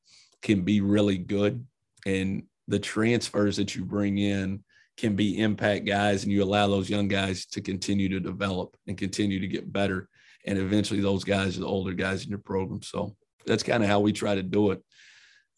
can 0.40 0.62
be 0.62 0.80
really 0.80 1.18
good 1.18 1.66
and 2.06 2.44
the 2.66 2.78
transfers 2.78 3.56
that 3.56 3.74
you 3.74 3.84
bring 3.84 4.16
in 4.16 4.64
can 4.96 5.16
be 5.16 5.38
impact 5.38 5.84
guys 5.84 6.22
and 6.22 6.32
you 6.32 6.42
allow 6.42 6.66
those 6.66 6.88
young 6.88 7.08
guys 7.08 7.44
to 7.46 7.60
continue 7.60 8.08
to 8.08 8.20
develop 8.20 8.76
and 8.86 8.96
continue 8.96 9.38
to 9.40 9.48
get 9.48 9.72
better 9.72 10.08
and 10.44 10.58
eventually 10.58 11.00
those 11.00 11.24
guys 11.24 11.56
are 11.56 11.60
the 11.60 11.66
older 11.66 11.92
guys 11.92 12.24
in 12.24 12.30
your 12.30 12.38
program. 12.38 12.82
So 12.82 13.16
that's 13.46 13.62
kind 13.62 13.82
of 13.82 13.88
how 13.88 14.00
we 14.00 14.12
try 14.12 14.34
to 14.34 14.42
do 14.42 14.72
it. 14.72 14.82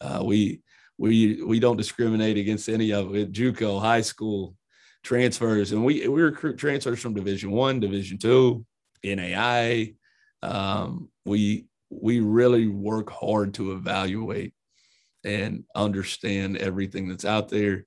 Uh, 0.01 0.23
we 0.25 0.63
we 0.99 1.43
we 1.43 1.61
don't 1.61 1.77
discriminate 1.77 2.39
against 2.39 2.69
any 2.69 2.93
of 2.93 3.15
it. 3.15 3.33
Juco 3.33 3.81
high 3.81 4.01
school 4.01 4.55
transfers 5.07 5.71
and 5.71 5.85
we 5.85 6.09
we 6.09 6.21
recruit 6.21 6.59
transfers 6.59 7.01
from 7.01 7.15
division 7.15 7.53
one 7.53 7.79
division 7.79 8.19
two 8.19 8.67
nai 9.05 9.95
um, 10.43 11.09
we 11.25 11.67
we 11.91 12.19
really 12.19 12.67
work 12.67 13.09
hard 13.09 13.55
to 13.55 13.71
evaluate 13.71 14.53
and 15.23 15.63
understand 15.77 16.57
everything 16.57 17.09
that's 17.09 17.25
out 17.25 17.49
there 17.49 17.87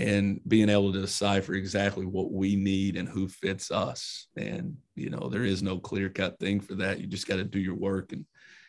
and 0.00 0.40
being 0.48 0.70
able 0.70 0.90
to 0.90 1.00
decipher 1.00 1.52
exactly 1.52 2.06
what 2.06 2.32
we 2.32 2.56
need 2.56 2.96
and 2.96 3.06
who 3.06 3.28
fits 3.28 3.70
us. 3.70 4.28
And, 4.34 4.78
you 4.96 5.10
know, 5.10 5.28
there 5.28 5.44
is 5.44 5.62
no 5.62 5.78
clear 5.78 6.08
cut 6.08 6.38
thing 6.38 6.58
for 6.60 6.74
that. 6.76 7.00
You 7.00 7.06
just 7.06 7.28
got 7.28 7.36
to 7.36 7.44
do 7.44 7.58
your 7.58 7.74
work 7.74 8.12
and, 8.12 8.24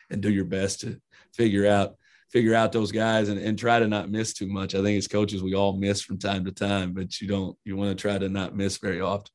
and 0.09 0.21
do 0.21 0.29
your 0.29 0.43
best 0.43 0.81
to 0.81 0.99
figure 1.33 1.65
out, 1.65 1.95
figure 2.29 2.53
out 2.53 2.73
those 2.73 2.91
guys 2.91 3.29
and, 3.29 3.39
and 3.39 3.57
try 3.57 3.79
to 3.79 3.87
not 3.87 4.11
miss 4.11 4.33
too 4.33 4.47
much. 4.47 4.75
I 4.75 4.81
think 4.81 4.97
as 4.97 5.07
coaches, 5.07 5.41
we 5.41 5.55
all 5.55 5.77
miss 5.77 6.01
from 6.01 6.19
time 6.19 6.43
to 6.43 6.51
time, 6.51 6.91
but 6.91 7.21
you 7.21 7.29
don't, 7.29 7.57
you 7.63 7.77
want 7.77 7.97
to 7.97 8.01
try 8.01 8.17
to 8.17 8.27
not 8.27 8.53
miss 8.53 8.77
very 8.77 8.99
often. 8.99 9.31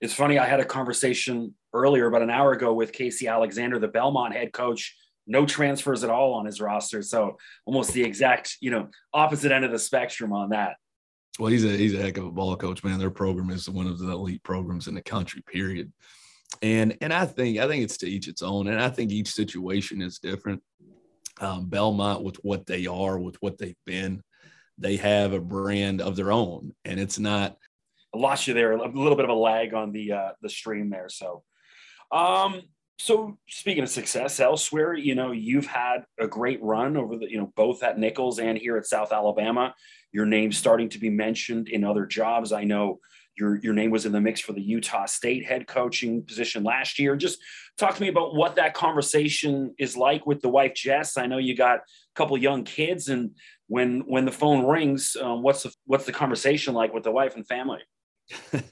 It's 0.00 0.14
funny. 0.14 0.38
I 0.38 0.46
had 0.46 0.60
a 0.60 0.64
conversation 0.64 1.54
earlier 1.72 2.06
about 2.06 2.22
an 2.22 2.30
hour 2.30 2.52
ago 2.52 2.74
with 2.74 2.92
Casey 2.92 3.26
Alexander, 3.26 3.80
the 3.80 3.88
Belmont 3.88 4.34
head 4.34 4.52
coach, 4.52 4.96
no 5.26 5.46
transfers 5.46 6.04
at 6.04 6.10
all 6.10 6.34
on 6.34 6.46
his 6.46 6.60
roster. 6.60 7.02
So 7.02 7.38
almost 7.66 7.92
the 7.92 8.04
exact, 8.04 8.56
you 8.60 8.70
know, 8.70 8.88
opposite 9.12 9.50
end 9.50 9.64
of 9.64 9.72
the 9.72 9.80
spectrum 9.80 10.32
on 10.32 10.50
that. 10.50 10.76
Well, 11.38 11.50
he's 11.50 11.64
a 11.64 11.76
he's 11.76 11.94
a 11.94 12.02
heck 12.02 12.18
of 12.18 12.26
a 12.26 12.30
ball 12.30 12.56
coach, 12.56 12.84
man. 12.84 12.98
Their 12.98 13.10
program 13.10 13.50
is 13.50 13.68
one 13.68 13.86
of 13.86 13.98
the 13.98 14.10
elite 14.10 14.42
programs 14.42 14.86
in 14.86 14.94
the 14.94 15.02
country, 15.02 15.42
period. 15.42 15.92
And 16.60 16.96
and 17.00 17.12
I 17.12 17.24
think 17.24 17.58
I 17.58 17.66
think 17.66 17.84
it's 17.84 17.96
to 17.98 18.06
each 18.06 18.28
its 18.28 18.42
own, 18.42 18.68
and 18.68 18.80
I 18.80 18.90
think 18.90 19.10
each 19.10 19.28
situation 19.28 20.02
is 20.02 20.18
different. 20.18 20.62
Um, 21.40 21.66
Belmont, 21.66 22.22
with 22.22 22.36
what 22.42 22.66
they 22.66 22.86
are, 22.86 23.18
with 23.18 23.36
what 23.40 23.56
they've 23.56 23.74
been, 23.86 24.22
they 24.76 24.96
have 24.96 25.32
a 25.32 25.40
brand 25.40 26.02
of 26.02 26.16
their 26.16 26.30
own, 26.30 26.74
and 26.84 27.00
it's 27.00 27.18
not. 27.18 27.56
I 28.14 28.18
lost 28.18 28.46
you 28.46 28.52
there. 28.52 28.72
A 28.72 28.86
little 28.86 29.16
bit 29.16 29.24
of 29.24 29.30
a 29.30 29.34
lag 29.34 29.72
on 29.72 29.92
the 29.92 30.12
uh, 30.12 30.30
the 30.42 30.50
stream 30.50 30.90
there. 30.90 31.08
So, 31.08 31.42
um, 32.12 32.60
so 32.98 33.38
speaking 33.48 33.82
of 33.82 33.88
success 33.88 34.38
elsewhere, 34.38 34.94
you 34.94 35.14
know, 35.14 35.32
you've 35.32 35.66
had 35.66 36.04
a 36.20 36.28
great 36.28 36.62
run 36.62 36.96
over 36.96 37.16
the, 37.16 37.30
you 37.30 37.38
know, 37.38 37.52
both 37.56 37.82
at 37.82 37.98
Nicholls 37.98 38.38
and 38.38 38.58
here 38.58 38.76
at 38.76 38.86
South 38.86 39.12
Alabama. 39.12 39.74
Your 40.12 40.26
name's 40.26 40.58
starting 40.58 40.88
to 40.90 40.98
be 40.98 41.10
mentioned 41.10 41.68
in 41.68 41.84
other 41.84 42.06
jobs. 42.06 42.52
I 42.52 42.64
know 42.64 43.00
your 43.36 43.56
your 43.56 43.72
name 43.72 43.90
was 43.90 44.04
in 44.04 44.12
the 44.12 44.20
mix 44.20 44.40
for 44.40 44.52
the 44.52 44.60
Utah 44.60 45.06
State 45.06 45.44
head 45.44 45.66
coaching 45.66 46.22
position 46.22 46.64
last 46.64 46.98
year. 46.98 47.16
Just 47.16 47.38
talk 47.78 47.94
to 47.94 48.02
me 48.02 48.08
about 48.08 48.34
what 48.34 48.56
that 48.56 48.74
conversation 48.74 49.74
is 49.78 49.96
like 49.96 50.26
with 50.26 50.42
the 50.42 50.48
wife 50.48 50.74
Jess. 50.74 51.16
I 51.16 51.26
know 51.26 51.38
you 51.38 51.56
got 51.56 51.78
a 51.78 51.82
couple 52.14 52.36
young 52.36 52.64
kids, 52.64 53.08
and 53.08 53.30
when 53.68 54.00
when 54.00 54.26
the 54.26 54.32
phone 54.32 54.66
rings, 54.66 55.16
um, 55.20 55.42
what's 55.42 55.62
the 55.62 55.72
what's 55.86 56.04
the 56.04 56.12
conversation 56.12 56.74
like 56.74 56.92
with 56.92 57.04
the 57.04 57.10
wife 57.10 57.36
and 57.36 57.46
family? 57.46 57.80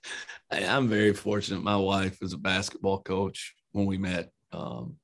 I'm 0.50 0.88
very 0.88 1.14
fortunate. 1.14 1.62
My 1.62 1.76
wife 1.76 2.18
is 2.22 2.32
a 2.32 2.38
basketball 2.38 3.00
coach 3.00 3.54
when 3.72 3.86
we 3.86 3.96
met. 3.96 4.30
Um, 4.52 4.96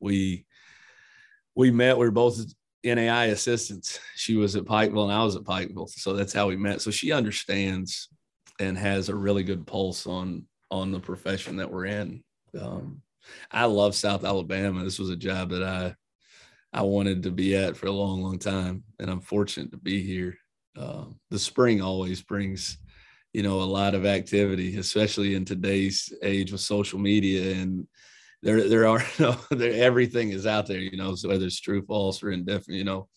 we 0.00 0.44
we 1.54 1.70
met. 1.70 1.96
We 1.96 2.06
were 2.06 2.12
both 2.12 2.40
NAI 2.84 3.26
assistants. 3.26 4.00
She 4.16 4.36
was 4.36 4.56
at 4.56 4.64
Pikeville 4.64 5.04
and 5.04 5.12
I 5.12 5.22
was 5.22 5.36
at 5.36 5.42
Pikeville, 5.42 5.88
so 5.88 6.12
that's 6.12 6.32
how 6.32 6.48
we 6.48 6.56
met. 6.56 6.80
So 6.80 6.90
she 6.90 7.12
understands 7.12 8.08
and 8.58 8.76
has 8.76 9.08
a 9.08 9.14
really 9.14 9.44
good 9.44 9.66
pulse 9.66 10.06
on 10.06 10.44
on 10.70 10.90
the 10.90 11.00
profession 11.00 11.56
that 11.56 11.70
we're 11.70 11.86
in. 11.86 12.22
Um, 12.58 13.02
I 13.50 13.66
love 13.66 13.94
South 13.94 14.24
Alabama. 14.24 14.82
This 14.82 14.98
was 14.98 15.10
a 15.10 15.16
job 15.16 15.50
that 15.50 15.62
I 15.62 15.94
I 16.72 16.82
wanted 16.82 17.22
to 17.24 17.30
be 17.30 17.54
at 17.54 17.76
for 17.76 17.86
a 17.86 17.92
long, 17.92 18.22
long 18.22 18.38
time, 18.38 18.82
and 18.98 19.10
I'm 19.10 19.20
fortunate 19.20 19.70
to 19.72 19.78
be 19.78 20.02
here. 20.02 20.36
Um, 20.76 21.20
the 21.30 21.38
spring 21.38 21.82
always 21.82 22.22
brings 22.22 22.78
you 23.32 23.42
know 23.42 23.60
a 23.60 23.64
lot 23.64 23.94
of 23.94 24.04
activity 24.04 24.76
especially 24.76 25.34
in 25.34 25.44
today's 25.44 26.12
age 26.22 26.52
with 26.52 26.60
social 26.60 26.98
media 26.98 27.54
and 27.54 27.86
there 28.42 28.68
there 28.68 28.86
are 28.86 29.04
no 29.18 29.36
there, 29.50 29.84
everything 29.84 30.30
is 30.30 30.46
out 30.46 30.66
there 30.66 30.78
you 30.78 30.96
know 30.96 31.14
so 31.14 31.28
whether 31.28 31.46
it's 31.46 31.60
true 31.60 31.82
false 31.82 32.22
or 32.22 32.30
indifferent 32.30 32.78
you 32.78 32.84
know. 32.84 33.08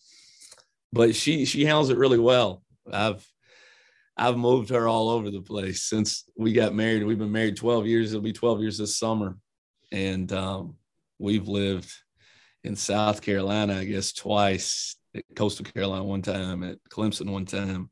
But 0.93 1.15
she 1.15 1.45
she 1.45 1.65
handles 1.65 1.89
it 1.89 1.97
really 1.97 2.19
well. 2.19 2.63
I've 2.91 3.25
i've 4.17 4.37
moved 4.37 4.69
her 4.69 4.87
all 4.87 5.09
over 5.09 5.29
the 5.29 5.41
place 5.41 5.83
since 5.83 6.23
we 6.37 6.53
got 6.53 6.73
married. 6.73 7.03
We've 7.03 7.19
been 7.19 7.31
married 7.31 7.57
12 7.57 7.87
years. 7.87 8.11
It'll 8.11 8.21
be 8.21 8.33
12 8.33 8.61
years 8.61 8.77
this 8.77 8.97
summer. 8.97 9.37
And 9.91 10.31
um, 10.31 10.75
we've 11.19 11.47
lived 11.47 11.91
in 12.63 12.75
south 12.75 13.21
carolina 13.21 13.77
i 13.77 13.85
guess 13.85 14.13
twice. 14.13 14.95
At 15.15 15.23
coastal 15.35 15.65
carolina 15.65 16.03
one 16.03 16.21
time 16.21 16.63
at 16.63 16.77
clemson 16.89 17.29
one 17.29 17.45
time. 17.45 17.89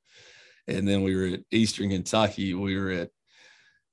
And 0.67 0.87
then 0.87 1.03
we 1.03 1.15
were 1.15 1.35
at 1.35 1.41
Eastern 1.51 1.89
Kentucky. 1.89 2.53
We 2.53 2.77
were 2.77 2.91
at 2.91 3.09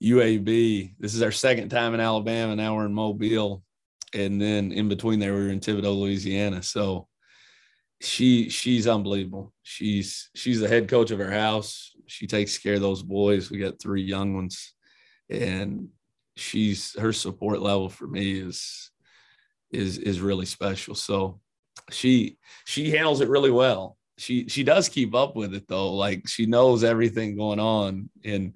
UAB. 0.03 0.95
This 0.99 1.15
is 1.15 1.23
our 1.23 1.33
second 1.33 1.69
time 1.69 1.95
in 1.95 2.01
Alabama. 2.01 2.57
Now 2.57 2.77
we're 2.77 2.87
in 2.87 2.95
Mobile, 2.95 3.63
and 4.15 4.41
then 4.41 4.73
in 4.73 4.89
between 4.89 5.19
there 5.19 5.35
we 5.35 5.41
were 5.41 5.51
in 5.51 5.61
Thibodaux, 5.61 5.99
Louisiana. 5.99 6.63
So 6.63 7.07
she 8.01 8.49
she's 8.49 8.87
unbelievable. 8.87 9.53
She's 9.63 10.31
she's 10.35 10.61
the 10.61 10.69
head 10.69 10.89
coach 10.89 11.11
of 11.11 11.19
her 11.19 11.31
house. 11.31 11.93
She 12.07 12.27
takes 12.27 12.59
care 12.59 12.75
of 12.75 12.81
those 12.81 13.03
boys. 13.03 13.51
We 13.51 13.59
got 13.59 13.81
three 13.81 14.03
young 14.03 14.35
ones, 14.35 14.75
and 15.29 15.89
she's 16.37 16.99
her 16.99 17.13
support 17.13 17.61
level 17.61 17.89
for 17.89 18.07
me 18.07 18.41
is 18.41 18.91
is 19.71 19.99
is 19.99 20.21
really 20.21 20.47
special. 20.47 20.95
So 20.95 21.41
she 21.91 22.39
she 22.65 22.91
handles 22.91 23.21
it 23.21 23.29
really 23.29 23.51
well 23.51 23.99
she 24.21 24.47
she 24.49 24.63
does 24.63 24.91
keep 24.91 25.15
up 25.15 25.35
with 25.35 25.55
it 25.55 25.67
though. 25.67 25.95
Like 25.95 26.29
she 26.29 26.45
knows 26.45 26.85
everything 26.85 27.37
going 27.37 27.59
on 27.59 28.11
in 28.23 28.53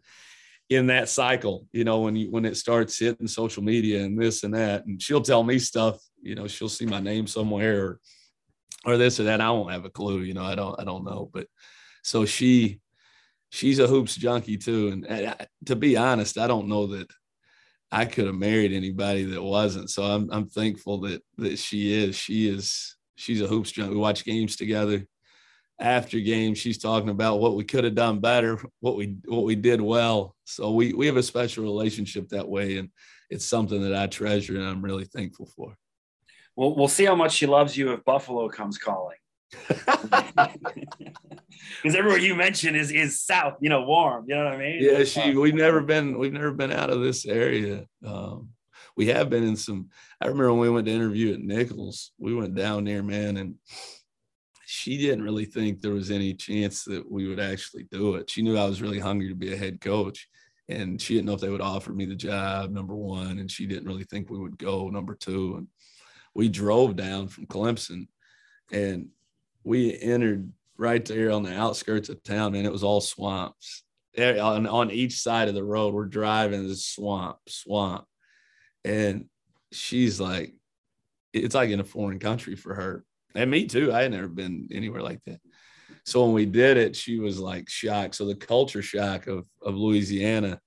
in 0.70 0.86
that 0.86 1.08
cycle. 1.08 1.66
You 1.72 1.84
know, 1.84 2.00
when 2.00 2.16
you 2.16 2.30
when 2.30 2.44
it 2.44 2.56
starts 2.56 2.98
hitting 2.98 3.26
social 3.26 3.62
media 3.62 4.02
and 4.02 4.20
this 4.20 4.44
and 4.44 4.54
that, 4.54 4.86
and 4.86 5.00
she'll 5.00 5.20
tell 5.20 5.42
me 5.42 5.58
stuff. 5.58 5.98
You 6.22 6.34
know, 6.34 6.46
she'll 6.46 6.68
see 6.68 6.86
my 6.86 7.00
name 7.00 7.26
somewhere 7.26 7.84
or 7.84 8.00
or 8.84 8.96
this 8.96 9.20
or 9.20 9.24
that. 9.24 9.40
I 9.40 9.50
won't 9.50 9.72
have 9.72 9.84
a 9.84 9.90
clue. 9.90 10.20
You 10.20 10.34
know, 10.34 10.44
I 10.44 10.54
don't 10.54 10.78
I 10.80 10.84
don't 10.84 11.04
know. 11.04 11.30
But 11.32 11.46
so 12.02 12.24
she 12.24 12.80
she's 13.50 13.78
a 13.78 13.86
hoops 13.86 14.16
junkie 14.16 14.56
too. 14.58 14.88
And, 14.88 15.06
I, 15.28 15.46
to 15.66 15.76
be 15.76 15.96
honest, 15.96 16.38
I 16.38 16.46
don't 16.46 16.68
know 16.68 16.88
that 16.88 17.08
I 17.92 18.04
could 18.06 18.26
have 18.26 18.34
married 18.34 18.72
anybody 18.72 19.24
that 19.24 19.42
wasn't. 19.42 19.90
So 19.90 20.02
I'm 20.02 20.28
I'm 20.32 20.48
thankful 20.48 21.00
that 21.02 21.22
that 21.38 21.58
she 21.58 21.92
is. 22.04 22.16
She 22.16 22.48
is 22.48 22.96
she's 23.16 23.40
a 23.40 23.46
hoops 23.46 23.70
junkie. 23.70 23.94
We 23.94 24.00
watch 24.00 24.24
games 24.24 24.56
together. 24.56 25.06
After 25.84 26.18
game, 26.18 26.54
she's 26.54 26.78
talking 26.78 27.10
about 27.10 27.40
what 27.40 27.56
we 27.56 27.64
could 27.64 27.84
have 27.84 27.94
done 27.94 28.18
better, 28.18 28.58
what 28.80 28.96
we 28.96 29.16
what 29.26 29.44
we 29.44 29.54
did 29.54 29.82
well. 29.82 30.34
So 30.44 30.72
we 30.72 30.94
we 30.94 31.06
have 31.06 31.18
a 31.18 31.22
special 31.22 31.62
relationship 31.62 32.30
that 32.30 32.48
way, 32.48 32.78
and 32.78 32.88
it's 33.28 33.44
something 33.44 33.82
that 33.82 33.94
I 33.94 34.06
treasure 34.06 34.56
and 34.56 34.66
I'm 34.66 34.82
really 34.82 35.04
thankful 35.04 35.46
for. 35.54 35.76
Well, 36.56 36.74
we'll 36.74 36.88
see 36.88 37.04
how 37.04 37.14
much 37.14 37.32
she 37.32 37.46
loves 37.46 37.76
you 37.76 37.92
if 37.92 38.02
Buffalo 38.04 38.48
comes 38.48 38.78
calling. 38.78 39.18
Because 41.82 41.96
everywhere 41.96 42.18
you 42.18 42.34
mention 42.34 42.74
is 42.74 42.90
is 42.90 43.20
south, 43.20 43.58
you 43.60 43.68
know, 43.68 43.82
warm. 43.82 44.24
You 44.28 44.36
know 44.36 44.44
what 44.44 44.54
I 44.54 44.58
mean? 44.58 44.78
Yeah, 44.80 45.04
she. 45.04 45.36
We've 45.36 45.54
never 45.54 45.80
been. 45.80 46.18
We've 46.18 46.32
never 46.32 46.52
been 46.52 46.72
out 46.72 46.90
of 46.90 47.00
this 47.00 47.26
area. 47.26 47.86
Um, 48.04 48.50
we 48.96 49.06
have 49.06 49.30
been 49.30 49.44
in 49.44 49.56
some. 49.56 49.90
I 50.20 50.26
remember 50.26 50.52
when 50.52 50.60
we 50.60 50.70
went 50.70 50.86
to 50.86 50.92
interview 50.92 51.34
at 51.34 51.40
Nicholls. 51.40 52.12
We 52.18 52.34
went 52.34 52.54
down 52.54 52.84
there, 52.84 53.02
man, 53.02 53.36
and 53.36 53.54
she 54.66 54.96
didn't 54.96 55.24
really 55.24 55.44
think 55.44 55.80
there 55.80 55.92
was 55.92 56.10
any 56.10 56.34
chance 56.34 56.84
that 56.84 57.10
we 57.10 57.28
would 57.28 57.40
actually 57.40 57.84
do 57.90 58.14
it. 58.16 58.30
She 58.30 58.42
knew 58.42 58.56
I 58.56 58.66
was 58.66 58.82
really 58.82 58.98
hungry 58.98 59.28
to 59.28 59.34
be 59.34 59.52
a 59.52 59.56
head 59.56 59.80
coach, 59.80 60.28
and 60.68 61.00
she 61.00 61.14
didn't 61.14 61.26
know 61.26 61.34
if 61.34 61.40
they 61.40 61.50
would 61.50 61.60
offer 61.60 61.92
me 61.92 62.04
the 62.04 62.14
job. 62.14 62.70
Number 62.70 62.94
one, 62.94 63.38
and 63.38 63.50
she 63.50 63.66
didn't 63.66 63.86
really 63.86 64.04
think 64.04 64.30
we 64.30 64.38
would 64.38 64.58
go. 64.58 64.88
Number 64.88 65.14
two, 65.14 65.56
and 65.58 65.68
we 66.34 66.48
drove 66.48 66.96
down 66.96 67.28
from 67.28 67.46
Clemson, 67.46 68.08
and 68.72 69.08
we 69.62 69.98
entered 70.00 70.50
right 70.76 71.04
there 71.04 71.30
on 71.30 71.42
the 71.42 71.54
outskirts 71.54 72.08
of 72.08 72.22
town, 72.22 72.54
and 72.54 72.66
it 72.66 72.72
was 72.72 72.82
all 72.82 73.00
swamps. 73.00 73.82
On, 74.18 74.66
on 74.66 74.90
each 74.90 75.18
side 75.20 75.48
of 75.48 75.54
the 75.54 75.64
road, 75.64 75.92
we're 75.92 76.04
driving 76.04 76.68
this 76.68 76.84
swamp, 76.84 77.38
swamp. 77.48 78.04
And 78.84 79.26
she's 79.72 80.20
like, 80.20 80.54
it's 81.32 81.54
like 81.54 81.70
in 81.70 81.80
a 81.80 81.84
foreign 81.84 82.20
country 82.20 82.54
for 82.54 82.74
her. 82.74 83.04
And 83.34 83.50
me 83.50 83.66
too. 83.66 83.92
I 83.92 84.02
had 84.02 84.12
never 84.12 84.28
been 84.28 84.68
anywhere 84.72 85.02
like 85.02 85.20
that. 85.26 85.40
So 86.04 86.24
when 86.24 86.32
we 86.32 86.46
did 86.46 86.76
it, 86.76 86.94
she 86.94 87.18
was 87.18 87.38
like 87.38 87.68
shocked. 87.68 88.14
So 88.14 88.26
the 88.26 88.34
culture 88.34 88.82
shock 88.82 89.26
of, 89.26 89.46
of 89.62 89.74
Louisiana, 89.74 90.60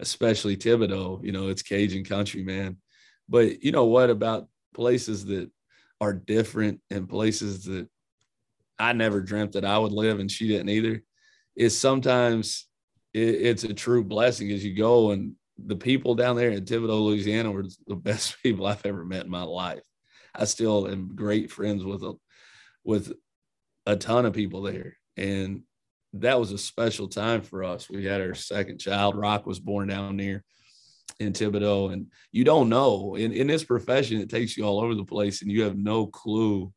especially 0.00 0.56
Thibodaux, 0.56 1.24
you 1.24 1.32
know, 1.32 1.48
it's 1.48 1.62
Cajun 1.62 2.04
country, 2.04 2.42
man. 2.42 2.76
But 3.28 3.62
you 3.62 3.72
know 3.72 3.84
what 3.84 4.10
about 4.10 4.48
places 4.74 5.24
that 5.26 5.50
are 6.00 6.12
different 6.12 6.80
and 6.90 7.08
places 7.08 7.64
that 7.64 7.88
I 8.78 8.92
never 8.92 9.20
dreamt 9.20 9.52
that 9.52 9.64
I 9.64 9.78
would 9.78 9.92
live, 9.92 10.18
and 10.18 10.30
she 10.30 10.48
didn't 10.48 10.70
either. 10.70 11.02
Is 11.54 11.78
sometimes 11.78 12.66
it, 13.12 13.20
it's 13.20 13.64
a 13.64 13.74
true 13.74 14.02
blessing 14.02 14.50
as 14.50 14.64
you 14.64 14.74
go, 14.74 15.10
and 15.10 15.34
the 15.58 15.76
people 15.76 16.14
down 16.14 16.36
there 16.36 16.50
in 16.50 16.64
Thibodaux, 16.64 17.04
Louisiana, 17.04 17.50
were 17.50 17.66
the 17.86 17.94
best 17.96 18.36
people 18.42 18.66
I've 18.66 18.84
ever 18.86 19.04
met 19.04 19.24
in 19.24 19.30
my 19.30 19.42
life. 19.42 19.80
I 20.34 20.44
still 20.44 20.88
am 20.88 21.14
great 21.14 21.50
friends 21.50 21.84
with 21.84 22.02
a, 22.02 22.14
with 22.84 23.12
a 23.86 23.96
ton 23.96 24.26
of 24.26 24.32
people 24.32 24.62
there, 24.62 24.96
and 25.16 25.62
that 26.14 26.38
was 26.38 26.52
a 26.52 26.58
special 26.58 27.08
time 27.08 27.42
for 27.42 27.62
us. 27.64 27.88
We 27.88 28.04
had 28.04 28.20
our 28.20 28.34
second 28.34 28.78
child. 28.78 29.16
Rock 29.16 29.46
was 29.46 29.60
born 29.60 29.88
down 29.88 30.16
there 30.16 30.44
in 31.18 31.32
Thibodaux, 31.32 31.92
and 31.92 32.06
you 32.32 32.44
don't 32.44 32.68
know 32.68 33.14
in 33.16 33.32
in 33.32 33.46
this 33.46 33.64
profession, 33.64 34.20
it 34.20 34.30
takes 34.30 34.56
you 34.56 34.64
all 34.64 34.80
over 34.80 34.94
the 34.94 35.04
place, 35.04 35.42
and 35.42 35.50
you 35.50 35.62
have 35.62 35.76
no 35.76 36.06
clue 36.06 36.72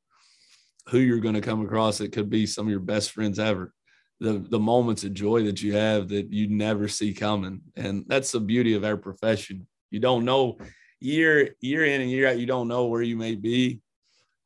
who 0.90 1.00
you're 1.00 1.20
going 1.20 1.36
to 1.36 1.42
come 1.42 1.62
across 1.64 2.02
It 2.02 2.12
could 2.12 2.30
be 2.30 2.46
some 2.46 2.68
of 2.68 2.72
your 2.72 2.80
best 2.80 3.12
friends 3.12 3.40
ever. 3.40 3.74
The, 4.20 4.46
the 4.50 4.60
moments 4.60 5.04
of 5.04 5.14
joy 5.14 5.44
that 5.44 5.62
you 5.62 5.74
have 5.74 6.10
that 6.10 6.32
you 6.32 6.48
never 6.48 6.88
see 6.88 7.14
coming. 7.14 7.62
And 7.76 8.06
that's 8.08 8.32
the 8.32 8.40
beauty 8.40 8.74
of 8.74 8.86
our 8.86 8.96
profession. 8.96 9.68
You 9.92 10.00
don't 10.00 10.24
know 10.24 10.58
year 11.04 11.56
year 11.62 11.86
in 11.86 12.02
and 12.02 12.10
year 12.10 12.28
out, 12.28 12.40
you 12.40 12.46
don't 12.46 12.68
know 12.68 12.86
where 12.86 13.02
you 13.02 13.16
may 13.16 13.36
be, 13.36 13.82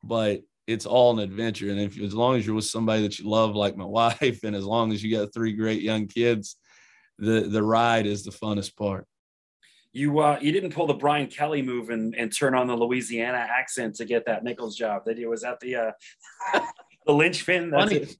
but 0.02 0.42
it's 0.66 0.86
all 0.86 1.12
an 1.12 1.20
adventure. 1.20 1.70
And 1.70 1.80
if 1.80 1.98
as 2.00 2.14
long 2.14 2.36
as 2.36 2.46
you're 2.46 2.54
with 2.54 2.64
somebody 2.64 3.02
that 3.02 3.18
you 3.18 3.28
love, 3.28 3.54
like 3.54 3.76
my 3.76 3.84
wife, 3.84 4.44
and 4.44 4.54
as 4.54 4.64
long 4.64 4.92
as 4.92 5.02
you 5.02 5.16
got 5.16 5.32
three 5.32 5.52
great 5.52 5.82
young 5.82 6.06
kids, 6.06 6.56
the 7.18 7.42
the 7.42 7.62
ride 7.62 8.06
is 8.06 8.24
the 8.24 8.30
funnest 8.30 8.76
part 8.76 9.06
you 9.92 10.18
uh, 10.20 10.38
you 10.40 10.52
didn't 10.52 10.72
pull 10.72 10.86
the 10.86 10.94
Brian 10.94 11.26
Kelly 11.26 11.62
move 11.62 11.90
and, 11.90 12.14
and 12.14 12.34
turn 12.34 12.54
on 12.54 12.66
the 12.66 12.76
Louisiana 12.76 13.38
accent 13.38 13.96
to 13.96 14.04
get 14.04 14.26
that 14.26 14.44
Nicholls 14.44 14.76
job, 14.76 15.04
did 15.04 15.18
you? 15.18 15.30
Was 15.30 15.42
that 15.42 15.60
the 15.60 15.76
uh, 15.76 15.90
the 17.06 17.12
linchpin? 17.12 17.70
That's 17.70 17.92
funny. 17.92 17.96
It. 17.96 18.16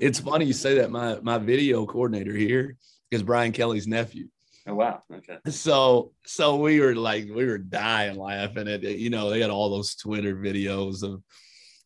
it's 0.00 0.20
funny 0.20 0.44
you 0.46 0.52
say 0.52 0.76
that. 0.78 0.90
My 0.90 1.18
my 1.22 1.38
video 1.38 1.86
coordinator 1.86 2.34
here 2.34 2.76
is 3.10 3.22
Brian 3.22 3.52
Kelly's 3.52 3.86
nephew. 3.86 4.28
Oh 4.66 4.74
wow. 4.74 5.02
Okay. 5.12 5.38
So 5.50 6.12
so 6.24 6.56
we 6.56 6.80
were 6.80 6.94
like 6.94 7.24
we 7.24 7.44
were 7.44 7.58
dying 7.58 8.16
laughing 8.16 8.68
at 8.68 8.84
it. 8.84 8.98
You 8.98 9.10
know, 9.10 9.30
they 9.30 9.38
got 9.38 9.50
all 9.50 9.70
those 9.70 9.94
Twitter 9.94 10.36
videos 10.36 11.02
of, 11.02 11.22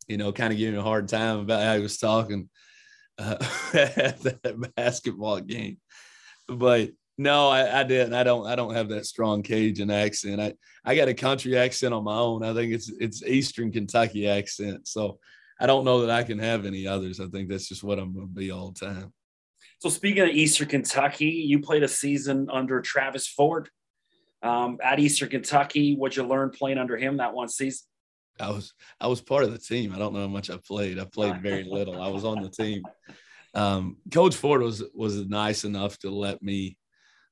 you 0.09 0.17
know, 0.17 0.33
kind 0.33 0.53
of 0.53 0.59
giving 0.59 0.79
a 0.79 0.83
hard 0.83 1.09
time 1.09 1.41
about 1.41 1.63
how 1.63 1.77
he 1.77 1.83
was 1.83 1.99
talking 1.99 2.49
uh, 3.19 3.37
at 3.75 4.21
that 4.21 4.73
basketball 4.77 5.41
game. 5.41 5.79
But 6.49 6.91
no, 7.19 7.49
I, 7.49 7.81
I 7.81 7.83
didn't. 7.85 8.13
I 8.13 8.23
don't. 8.25 8.47
I 8.47 8.57
don't 8.57 8.75
have 8.75 8.91
that 8.91 9.07
strong 9.07 9.43
Cajun 9.43 9.91
accent. 9.91 10.41
I 10.41 10.55
I 10.85 10.95
got 10.95 11.09
a 11.09 11.15
country 11.15 11.57
accent 11.57 11.95
on 11.95 12.05
my 12.05 12.17
own. 12.17 12.45
I 12.45 12.53
think 12.53 12.75
it's 12.75 12.91
it's 13.01 13.23
Eastern 13.23 13.73
Kentucky 13.73 14.29
accent. 14.29 14.87
So 14.87 15.19
I 15.59 15.67
don't 15.67 15.87
know 15.87 16.03
that 16.03 16.11
I 16.11 16.25
can 16.25 16.39
have 16.39 16.67
any 16.67 16.87
others. 16.87 17.19
I 17.19 17.27
think 17.29 17.49
that's 17.49 17.69
just 17.69 17.83
what 17.83 17.99
I'm 17.99 18.13
to 18.15 18.27
be 18.27 18.51
all 18.51 18.73
the 18.73 18.87
time. 18.87 19.13
So 19.79 19.89
speaking 19.89 20.23
of 20.23 20.31
Eastern 20.31 20.69
Kentucky, 20.69 21.27
you 21.27 21.61
played 21.61 21.83
a 21.83 21.89
season 21.89 22.49
under 22.51 22.81
Travis 22.81 23.27
Ford 23.27 23.69
um, 24.43 24.79
at 24.83 24.99
Eastern 24.99 25.29
Kentucky. 25.29 25.95
What'd 25.95 26.17
you 26.17 26.25
learn 26.25 26.51
playing 26.51 26.79
under 26.79 26.97
him 26.97 27.19
that 27.19 27.35
one 27.35 27.49
season? 27.49 27.87
I 28.41 28.51
was 28.51 28.75
I 29.01 29.07
was 29.07 29.21
part 29.21 29.45
of 29.45 29.53
the 29.53 29.59
team. 29.59 29.93
I 29.95 29.99
don't 29.99 30.13
know 30.13 30.21
how 30.21 30.29
much 30.29 30.51
I 30.51 30.59
played. 30.67 30.99
I 30.99 31.05
played 31.05 31.43
very 31.43 31.65
little. 31.65 32.01
I 32.01 32.09
was 32.09 32.25
on 32.25 32.43
the 32.43 32.51
team. 32.51 32.83
Um, 33.55 33.97
Coach 34.13 34.37
Ford 34.37 34.61
was 34.61 34.85
was 34.93 35.25
nice 35.27 35.65
enough 35.65 35.99
to 36.01 36.11
let 36.11 36.43
me 36.43 36.77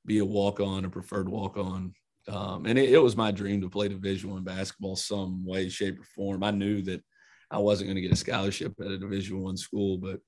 be 0.07 0.17
a 0.17 0.25
walk 0.25 0.59
on, 0.59 0.83
a 0.83 0.89
preferred 0.89 1.29
walk 1.29 1.55
on. 1.55 1.93
Um, 2.27 2.65
and 2.65 2.79
it, 2.79 2.89
it, 2.89 2.97
was 2.97 3.15
my 3.15 3.29
dream 3.29 3.61
to 3.61 3.69
play 3.69 3.89
Division 3.89 4.31
One 4.31 4.43
basketball 4.43 4.95
some 4.95 5.45
way, 5.45 5.69
shape, 5.69 5.99
or 5.99 6.03
form. 6.03 6.43
I 6.43 6.49
knew 6.49 6.81
that 6.83 7.03
I 7.51 7.59
wasn't 7.59 7.89
going 7.89 7.95
to 7.95 8.01
get 8.01 8.11
a 8.11 8.15
scholarship 8.15 8.73
at 8.79 8.87
a 8.87 8.97
Division 8.97 9.39
One 9.39 9.55
school, 9.55 9.99
but 9.99 10.19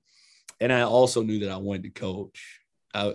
and 0.60 0.72
I 0.72 0.82
also 0.82 1.22
knew 1.22 1.40
that 1.40 1.50
I 1.50 1.56
wanted 1.56 1.84
to 1.84 1.90
coach. 1.90 2.60
I 2.94 3.14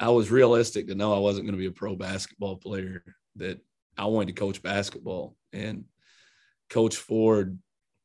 I 0.00 0.10
was 0.10 0.30
realistic 0.30 0.86
to 0.88 0.94
know 0.94 1.14
I 1.14 1.18
wasn't 1.18 1.46
going 1.46 1.56
to 1.56 1.58
be 1.58 1.66
a 1.66 1.72
pro 1.72 1.96
basketball 1.96 2.56
player. 2.56 3.02
That 3.36 3.60
I 3.96 4.06
wanted 4.06 4.34
to 4.34 4.40
coach 4.40 4.62
basketball, 4.62 5.36
and 5.52 5.84
Coach 6.70 6.96
Ford, 6.96 7.58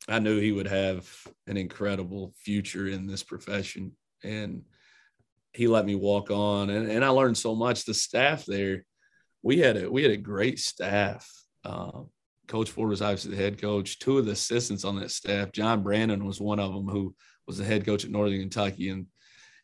I 0.08 0.20
knew 0.20 0.40
he 0.40 0.52
would 0.52 0.68
have 0.68 1.10
an 1.48 1.58
incredible 1.58 2.34
future 2.38 2.88
in 2.88 3.08
this 3.08 3.24
profession, 3.24 3.94
and 4.24 4.64
he 5.54 5.68
let 5.68 5.86
me 5.86 5.96
walk 5.96 6.32
on 6.32 6.70
and, 6.70 6.90
and 6.90 7.06
I 7.06 7.10
learned 7.10 7.38
so 7.38 7.56
much. 7.56 7.86
The 7.86 7.94
staff 7.94 8.46
there, 8.46 8.86
we 9.44 9.60
had 9.60 9.78
a 9.78 9.92
we 9.92 10.02
had 10.02 10.12
a 10.12 10.18
great 10.18 10.60
staff. 10.60 11.30
Uh, 11.64 12.02
coach 12.48 12.70
Ford 12.70 12.90
was 12.90 13.02
obviously 13.02 13.32
the 13.32 13.42
head 13.42 13.62
coach. 13.62 14.00
Two 14.00 14.18
of 14.18 14.26
the 14.26 14.32
assistants 14.32 14.84
on 14.84 15.00
that 15.00 15.12
staff, 15.12 15.52
John 15.52 15.84
Brandon 15.84 16.26
was 16.26 16.42
one 16.42 16.60
of 16.60 16.74
them 16.74 16.88
who 16.88 17.16
was 17.48 17.58
the 17.58 17.66
head 17.66 17.86
coach 17.86 18.06
at 18.06 18.12
Northern 18.12 18.40
Kentucky 18.40 18.90
and 18.90 19.08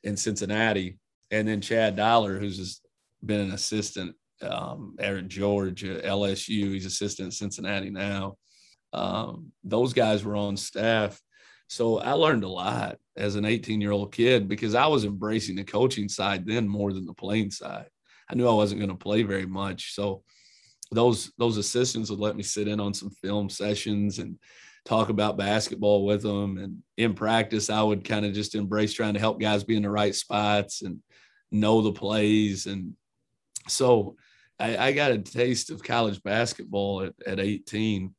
in 0.04 0.16
Cincinnati, 0.16 0.98
and 1.32 1.48
then 1.48 1.62
Chad 1.62 1.96
Dollar, 1.96 2.40
who's 2.40 2.82
been 3.26 3.42
an 3.42 3.52
assistant 3.52 4.16
um, 4.42 4.96
at 5.00 5.28
Georgia, 5.28 6.02
LSU. 6.04 6.74
He's 6.74 6.86
assistant 6.86 7.28
at 7.28 7.34
Cincinnati 7.34 7.90
now. 7.90 8.38
Um, 8.94 9.52
those 9.64 9.94
guys 9.94 10.24
were 10.24 10.36
on 10.36 10.58
staff 10.58 11.22
so 11.70 12.00
I 12.00 12.14
learned 12.14 12.44
a 12.44 12.50
lot 12.50 12.98
as 13.16 13.36
an 13.36 13.46
18 13.46 13.80
year 13.80 13.92
old 13.92 14.12
kid 14.12 14.48
because 14.48 14.74
I 14.74 14.88
was 14.88 15.06
embracing 15.06 15.56
the 15.56 15.64
coaching 15.64 16.10
side 16.10 16.46
then 16.46 16.68
more 16.68 16.92
than 16.92 17.06
the 17.06 17.14
playing 17.14 17.52
side. 17.52 17.86
I 18.30 18.36
knew 18.36 18.48
I 18.48 18.54
wasn't 18.54 18.82
going 18.82 18.90
to 18.90 18.96
play 18.96 19.22
very 19.22 19.46
much. 19.46 19.94
So 19.94 20.24
those 20.92 21.32
those 21.38 21.58
assistants 21.58 22.10
would 22.10 22.20
let 22.20 22.36
me 22.36 22.42
sit 22.42 22.68
in 22.68 22.80
on 22.80 22.96
some 22.96 23.12
film 23.12 23.50
sessions 23.50 24.18
and 24.18 24.40
talk 24.90 25.10
about 25.10 25.38
basketball 25.38 26.04
with 26.04 26.24
them. 26.24 26.58
And 26.58 26.82
in 26.98 27.14
practice, 27.14 27.70
I 27.70 27.84
would 27.84 28.04
kind 28.04 28.26
of 28.26 28.34
just 28.34 28.56
embrace 28.56 28.92
trying 28.92 29.14
to 29.14 29.20
help 29.20 29.40
guys 29.40 29.64
be 29.64 29.76
in 29.76 29.84
the 29.84 29.90
right 29.92 30.16
spots 30.16 30.82
and 30.82 31.00
know 31.52 31.82
the 31.82 31.92
plays. 31.92 32.66
And 32.66 32.94
so 33.68 34.16
I, 34.60 34.78
I 34.78 34.92
got 34.92 35.12
a 35.12 35.20
taste 35.20 35.70
of 35.70 35.84
college 35.84 36.24
basketball 36.24 37.04
at, 37.04 37.14
at 37.28 37.40
18 37.40 38.16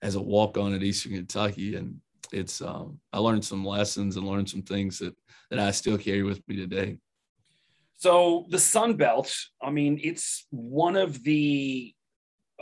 as 0.00 0.14
a 0.14 0.22
walk 0.22 0.56
on 0.56 0.72
at 0.72 0.82
Eastern 0.82 1.12
Kentucky. 1.12 1.76
And 1.76 2.00
it's 2.32 2.62
um, 2.62 2.98
I 3.12 3.18
learned 3.18 3.44
some 3.44 3.64
lessons 3.64 4.16
and 4.16 4.26
learned 4.26 4.48
some 4.48 4.62
things 4.62 4.98
that 5.00 5.14
that 5.50 5.60
I 5.60 5.70
still 5.70 5.98
carry 5.98 6.22
with 6.22 6.40
me 6.48 6.56
today. 6.56 6.96
So 7.98 8.46
the 8.48 8.58
Sun 8.58 8.96
Belt, 8.96 9.34
I 9.62 9.70
mean, 9.70 10.00
it's 10.02 10.46
one 10.50 10.96
of 10.96 11.22
the, 11.22 11.94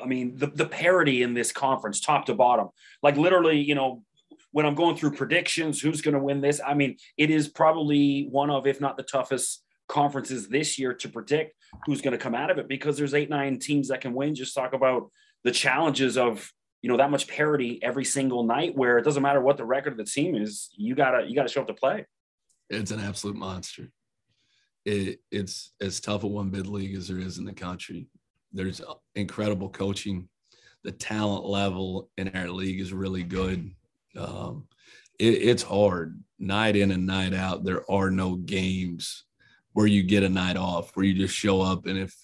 I 0.02 0.06
mean, 0.06 0.36
the 0.36 0.48
the 0.48 0.66
parity 0.66 1.22
in 1.22 1.34
this 1.34 1.52
conference, 1.52 2.00
top 2.00 2.26
to 2.26 2.34
bottom. 2.34 2.68
Like 3.02 3.16
literally, 3.16 3.60
you 3.60 3.74
know, 3.74 4.02
when 4.50 4.66
I'm 4.66 4.74
going 4.74 4.96
through 4.96 5.12
predictions, 5.12 5.80
who's 5.80 6.00
going 6.00 6.14
to 6.14 6.20
win 6.20 6.40
this? 6.40 6.60
I 6.64 6.74
mean, 6.74 6.96
it 7.16 7.30
is 7.30 7.48
probably 7.48 8.28
one 8.30 8.50
of, 8.50 8.66
if 8.66 8.80
not 8.80 8.96
the 8.96 9.02
toughest 9.02 9.62
conferences 9.88 10.48
this 10.48 10.78
year 10.78 10.94
to 10.94 11.08
predict 11.08 11.54
who's 11.86 12.00
going 12.00 12.12
to 12.12 12.18
come 12.18 12.34
out 12.34 12.50
of 12.50 12.58
it 12.58 12.68
because 12.68 12.96
there's 12.96 13.14
eight, 13.14 13.28
nine 13.28 13.58
teams 13.58 13.88
that 13.88 14.00
can 14.00 14.14
win. 14.14 14.34
Just 14.34 14.54
talk 14.54 14.72
about 14.72 15.10
the 15.44 15.50
challenges 15.50 16.16
of 16.16 16.50
you 16.84 16.90
know 16.90 16.98
that 16.98 17.10
much 17.10 17.26
parity 17.28 17.82
every 17.82 18.04
single 18.04 18.42
night 18.44 18.76
where 18.76 18.98
it 18.98 19.04
doesn't 19.04 19.22
matter 19.22 19.40
what 19.40 19.56
the 19.56 19.64
record 19.64 19.92
of 19.92 19.96
the 19.96 20.04
team 20.04 20.34
is 20.34 20.68
you 20.76 20.94
gotta 20.94 21.26
you 21.26 21.34
gotta 21.34 21.48
show 21.48 21.62
up 21.62 21.66
to 21.66 21.72
play 21.72 22.04
it's 22.68 22.90
an 22.90 23.00
absolute 23.00 23.36
monster 23.36 23.88
it, 24.84 25.18
it's 25.30 25.72
as 25.80 25.98
tough 25.98 26.24
a 26.24 26.26
one 26.26 26.50
bid 26.50 26.66
league 26.66 26.94
as 26.94 27.08
there 27.08 27.18
is 27.18 27.38
in 27.38 27.46
the 27.46 27.54
country 27.54 28.06
there's 28.54 28.80
incredible 29.14 29.68
coaching 29.68 30.28
the 30.82 30.92
talent 30.92 31.44
level 31.44 32.10
in 32.16 32.28
our 32.34 32.48
league 32.48 32.80
is 32.80 32.92
really 32.92 33.22
good 33.22 33.70
um, 34.16 34.66
it, 35.18 35.34
it's 35.34 35.62
hard 35.62 36.22
night 36.38 36.76
in 36.76 36.90
and 36.90 37.06
night 37.06 37.34
out 37.34 37.64
there 37.64 37.88
are 37.90 38.10
no 38.10 38.36
games 38.36 39.24
where 39.72 39.86
you 39.86 40.02
get 40.02 40.22
a 40.22 40.28
night 40.28 40.56
off 40.56 40.90
where 40.94 41.04
you 41.04 41.14
just 41.14 41.34
show 41.34 41.60
up 41.60 41.86
and 41.86 41.98
if 41.98 42.14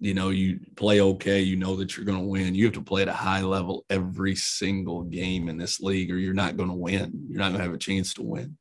you 0.00 0.14
know, 0.14 0.30
you 0.30 0.60
play 0.76 1.00
okay, 1.00 1.40
you 1.40 1.56
know 1.56 1.74
that 1.76 1.96
you're 1.96 2.06
going 2.06 2.18
to 2.18 2.24
win. 2.24 2.54
You 2.54 2.66
have 2.66 2.74
to 2.74 2.82
play 2.82 3.02
at 3.02 3.08
a 3.08 3.12
high 3.12 3.40
level 3.40 3.84
every 3.90 4.36
single 4.36 5.02
game 5.02 5.48
in 5.48 5.58
this 5.58 5.80
league, 5.80 6.12
or 6.12 6.18
you're 6.18 6.34
not 6.34 6.56
going 6.56 6.68
to 6.68 6.74
win. 6.74 7.26
You're 7.28 7.40
not 7.40 7.48
going 7.48 7.58
to 7.58 7.64
have 7.64 7.74
a 7.74 7.78
chance 7.78 8.14
to 8.14 8.22
win. 8.22 8.56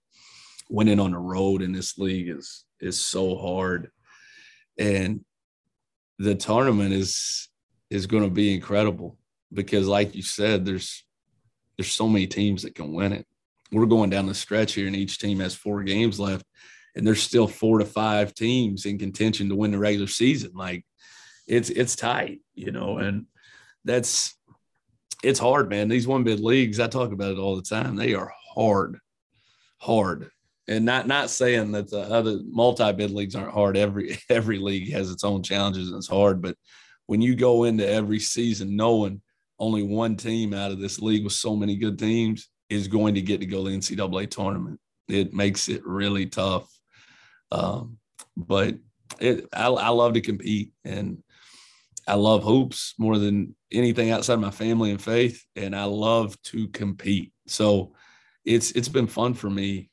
Winning 0.69 0.99
on 0.99 1.11
the 1.11 1.19
road 1.19 1.61
in 1.61 1.71
this 1.71 1.97
league 1.97 2.29
is 2.29 2.65
is 2.79 2.99
so 2.99 3.37
hard, 3.37 3.91
and 4.79 5.23
the 6.19 6.35
tournament 6.35 6.93
is 6.93 7.49
is 7.89 8.07
going 8.07 8.23
to 8.23 8.29
be 8.29 8.53
incredible 8.53 9.17
because, 9.53 9.87
like 9.87 10.15
you 10.15 10.21
said, 10.21 10.65
there's 10.65 11.03
there's 11.77 11.91
so 11.91 12.07
many 12.07 12.27
teams 12.27 12.63
that 12.63 12.75
can 12.75 12.93
win 12.93 13.13
it. 13.13 13.25
We're 13.71 13.85
going 13.85 14.09
down 14.09 14.25
the 14.25 14.33
stretch 14.33 14.73
here, 14.73 14.87
and 14.87 14.95
each 14.95 15.19
team 15.19 15.39
has 15.39 15.53
four 15.53 15.83
games 15.83 16.19
left, 16.19 16.45
and 16.95 17.05
there's 17.05 17.21
still 17.21 17.47
four 17.47 17.79
to 17.79 17.85
five 17.85 18.33
teams 18.33 18.85
in 18.85 18.97
contention 18.97 19.49
to 19.49 19.55
win 19.55 19.71
the 19.71 19.79
regular 19.79 20.07
season. 20.07 20.51
Like 20.55 20.85
it's 21.47 21.69
it's 21.69 21.95
tight, 21.95 22.41
you 22.55 22.71
know, 22.71 22.97
and 22.97 23.25
that's 23.85 24.35
it's 25.23 25.39
hard, 25.39 25.69
man. 25.69 25.87
These 25.87 26.07
one 26.07 26.23
bid 26.23 26.39
leagues, 26.39 26.79
I 26.79 26.87
talk 26.87 27.11
about 27.11 27.31
it 27.31 27.39
all 27.39 27.55
the 27.55 27.61
time. 27.61 27.95
They 27.95 28.13
are 28.13 28.31
hard, 28.55 28.99
hard, 29.79 30.29
and 30.67 30.85
not 30.85 31.07
not 31.07 31.29
saying 31.29 31.71
that 31.71 31.89
the 31.89 32.01
other 32.01 32.39
multi 32.49 32.91
bid 32.91 33.11
leagues 33.11 33.35
aren't 33.35 33.53
hard. 33.53 33.77
Every 33.77 34.17
every 34.29 34.59
league 34.59 34.91
has 34.91 35.11
its 35.11 35.23
own 35.23 35.43
challenges 35.43 35.89
and 35.89 35.97
it's 35.97 36.07
hard. 36.07 36.41
But 36.41 36.55
when 37.05 37.21
you 37.21 37.35
go 37.35 37.63
into 37.63 37.87
every 37.87 38.19
season 38.19 38.75
knowing 38.75 39.21
only 39.59 39.83
one 39.83 40.15
team 40.15 40.53
out 40.53 40.71
of 40.71 40.79
this 40.79 40.99
league 40.99 41.23
with 41.23 41.33
so 41.33 41.55
many 41.55 41.77
good 41.77 41.97
teams 41.97 42.49
is 42.69 42.87
going 42.87 43.15
to 43.15 43.21
get 43.21 43.39
to 43.39 43.45
go 43.45 43.63
to 43.63 43.69
the 43.69 43.77
NCAA 43.77 44.29
tournament, 44.29 44.79
it 45.07 45.33
makes 45.33 45.69
it 45.69 45.85
really 45.85 46.25
tough. 46.25 46.69
Um, 47.51 47.97
but 48.35 48.75
it, 49.19 49.47
I, 49.53 49.67
I 49.67 49.89
love 49.89 50.13
to 50.13 50.21
compete 50.21 50.73
and 50.83 51.23
I 52.07 52.15
love 52.15 52.43
hoops 52.43 52.93
more 52.97 53.17
than 53.17 53.55
anything 53.71 54.11
outside 54.11 54.37
my 54.39 54.51
family 54.51 54.91
and 54.91 55.01
faith, 55.01 55.43
and 55.55 55.75
I 55.75 55.83
love 55.83 56.41
to 56.43 56.69
compete. 56.69 57.33
So 57.47 57.93
it's 58.45 58.71
it's 58.71 58.87
been 58.87 59.07
fun 59.07 59.33
for 59.33 59.49
me, 59.49 59.89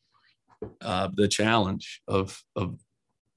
uh, 0.81 1.09
the 1.15 1.29
challenge 1.29 2.03
of 2.09 2.41
of 2.57 2.79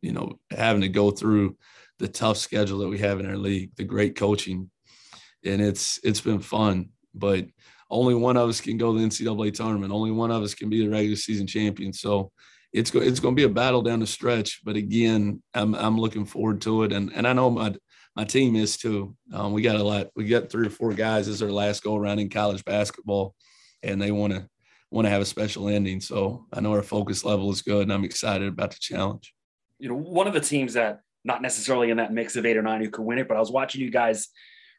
you 0.02 0.12
know 0.12 0.40
having 0.52 0.82
to 0.82 0.90
go 0.90 1.12
through 1.12 1.58
the 2.00 2.08
tough 2.08 2.38
schedule 2.38 2.80
that 2.80 2.88
we 2.88 3.00
have 3.00 3.20
in 3.20 3.26
our 3.26 3.38
league, 3.38 3.72
the 3.76 3.84
great 3.84 4.16
coaching, 4.16 4.70
and 5.46 5.62
it's 5.62 6.00
it's 6.04 6.22
been 6.22 6.40
fun. 6.40 6.90
But 7.13 7.48
only 7.90 8.16
one 8.16 8.38
of 8.38 8.50
us 8.50 8.62
can 8.62 8.78
go 8.78 8.94
to 8.94 9.00
the 9.00 9.06
NCAA 9.06 9.54
tournament. 9.54 9.94
Only 9.94 10.12
one 10.12 10.32
of 10.32 10.44
us 10.44 10.54
can 10.54 10.70
be 10.70 10.84
the 10.84 10.92
regular 10.92 11.16
season 11.16 11.48
champion. 11.48 11.94
So 11.94 12.32
it's 12.74 12.92
go, 12.92 13.00
it's 13.00 13.20
going 13.20 13.36
to 13.36 13.40
be 13.40 13.46
a 13.46 13.54
battle 13.54 13.82
down 13.82 14.00
the 14.00 14.08
stretch. 14.08 14.62
But 14.63 14.76
again, 14.76 15.42
I'm 15.54 15.74
I'm 15.76 15.98
looking 15.98 16.26
forward 16.26 16.62
to 16.62 16.84
it, 16.84 16.92
and 16.92 17.12
and 17.13 17.28
I 17.28 17.34
know 17.34 17.50
my 17.50 17.76
my 18.16 18.24
team 18.24 18.56
is 18.56 18.78
too. 18.78 19.16
Um, 19.34 19.54
we 19.54 19.62
got 19.62 19.76
a 19.78 19.84
lot. 19.84 20.08
We 20.16 20.26
got 20.26 20.50
three 20.50 20.68
or 20.68 20.72
four 20.72 20.94
guys. 20.94 21.28
Is 21.28 21.40
their 21.40 21.52
last 21.52 21.84
go 21.84 21.96
around 21.96 22.20
in 22.20 22.30
college 22.30 22.63
basketball, 22.66 23.36
and 23.84 24.02
they 24.02 24.12
want 24.12 24.34
to 24.34 24.48
want 24.91 25.06
to 25.06 25.10
have 25.10 25.21
a 25.21 25.26
special 25.26 25.67
ending. 25.67 26.02
So 26.02 26.45
I 26.54 26.62
know 26.62 26.73
our 26.73 26.84
focus 26.84 27.26
level 27.26 27.52
is 27.52 27.62
good, 27.62 27.84
and 27.84 27.93
I'm 27.93 28.04
excited 28.04 28.47
about 28.47 28.71
the 28.71 28.80
challenge. 28.80 29.34
You 29.80 29.89
know, 29.89 29.95
one 29.95 30.28
of 30.28 30.34
the 30.34 30.39
teams 30.39 30.73
that 30.73 31.02
not 31.23 31.41
necessarily 31.41 31.89
in 31.89 31.97
that 31.97 32.13
mix 32.13 32.36
of 32.36 32.45
eight 32.45 32.58
or 32.58 32.62
nine 32.62 32.82
who 32.82 32.89
can 32.89 33.06
win 33.06 33.19
it, 33.19 33.28
but 33.28 33.38
I 33.38 33.39
was 33.39 33.52
watching 33.52 33.82
you 33.82 33.91
guys 33.91 34.30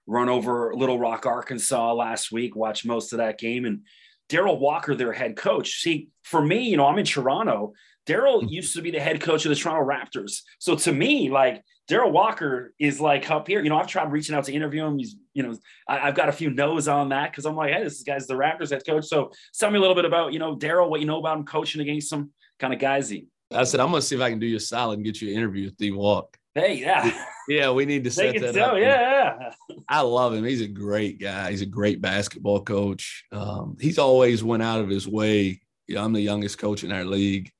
run 0.06 0.28
over 0.28 0.72
Little 0.74 0.98
Rock, 0.98 1.26
Arkansas 1.26 1.92
last 1.92 2.32
week. 2.32 2.56
Watch 2.56 2.84
most 2.84 3.12
of 3.12 3.18
that 3.18 3.38
game, 3.38 3.64
and 3.64 3.82
Darrell 4.28 4.58
Walker, 4.58 4.94
their 4.94 5.12
head 5.12 5.36
coach. 5.36 5.80
See, 5.80 6.08
for 6.22 6.42
me, 6.42 6.68
you 6.68 6.76
know, 6.76 6.86
I'm 6.86 6.98
in 6.98 7.04
Toronto. 7.04 7.74
Mm-hmm. 8.08 8.48
used 8.48 8.74
to 8.74 8.82
be 8.82 8.90
the 8.90 9.00
head 9.00 9.20
coach 9.20 9.44
of 9.44 9.50
the 9.50 9.56
Toronto 9.56 9.86
Raptors. 9.86 10.42
So 10.58 10.74
to 10.76 10.92
me, 10.92 11.30
like 11.30 11.62
Darrell 11.86 12.10
Walker 12.10 12.74
is 12.78 13.00
like 13.00 13.30
up 13.30 13.48
here. 13.48 13.62
You 13.62 13.70
know, 13.70 13.78
I've 13.78 13.86
tried 13.86 14.12
reaching 14.12 14.34
out 14.34 14.44
to 14.44 14.52
interview 14.52 14.84
him. 14.84 14.98
He's, 14.98 15.16
you 15.34 15.42
know, 15.42 15.56
I, 15.88 15.98
have 15.98 16.14
got 16.14 16.28
a 16.28 16.32
few 16.32 16.50
no's 16.50 16.88
on 16.88 17.10
that 17.10 17.30
because 17.30 17.46
I'm 17.46 17.56
like, 17.56 17.72
hey, 17.72 17.84
this 17.84 18.02
guy's 18.02 18.26
the 18.26 18.34
Raptors 18.34 18.70
head 18.70 18.84
coach. 18.86 19.06
So 19.06 19.32
tell 19.58 19.70
me 19.70 19.78
a 19.78 19.80
little 19.80 19.96
bit 19.96 20.04
about, 20.04 20.32
you 20.32 20.38
know, 20.38 20.54
Darrell, 20.54 20.90
what 20.90 21.00
you 21.00 21.06
know 21.06 21.18
about 21.18 21.38
him 21.38 21.44
coaching 21.44 21.80
against 21.80 22.10
some 22.10 22.30
kind 22.58 22.74
of 22.74 22.80
guys. 22.80 23.08
He. 23.08 23.26
I 23.52 23.64
said, 23.64 23.80
I'm 23.80 23.88
gonna 23.88 24.02
see 24.02 24.16
if 24.16 24.20
I 24.20 24.30
can 24.30 24.38
do 24.38 24.46
you 24.46 24.56
a 24.56 24.60
solid 24.60 24.98
and 24.98 25.04
get 25.04 25.22
you 25.22 25.30
an 25.30 25.38
interview 25.38 25.66
with 25.66 25.76
D 25.76 25.90
Walk. 25.90 26.36
Hey, 26.54 26.74
yeah. 26.74 27.24
Yeah, 27.48 27.70
we 27.70 27.86
need 27.86 28.04
to 28.04 28.10
set 28.10 28.38
that 28.42 28.52
tell, 28.52 28.72
up. 28.72 28.78
Yeah, 28.78 29.52
I 29.88 30.02
love 30.02 30.34
him. 30.34 30.44
He's 30.44 30.60
a 30.60 30.68
great 30.68 31.18
guy. 31.18 31.50
He's 31.50 31.62
a 31.62 31.66
great 31.66 32.02
basketball 32.02 32.60
coach. 32.60 33.24
Um, 33.32 33.78
he's 33.80 33.98
always 33.98 34.44
went 34.44 34.62
out 34.62 34.82
of 34.82 34.90
his 34.90 35.08
way. 35.08 35.62
You 35.86 35.94
know, 35.94 36.04
I'm 36.04 36.12
the 36.12 36.20
youngest 36.20 36.58
coach 36.58 36.84
in 36.84 36.92
our 36.92 37.06
league, 37.06 37.50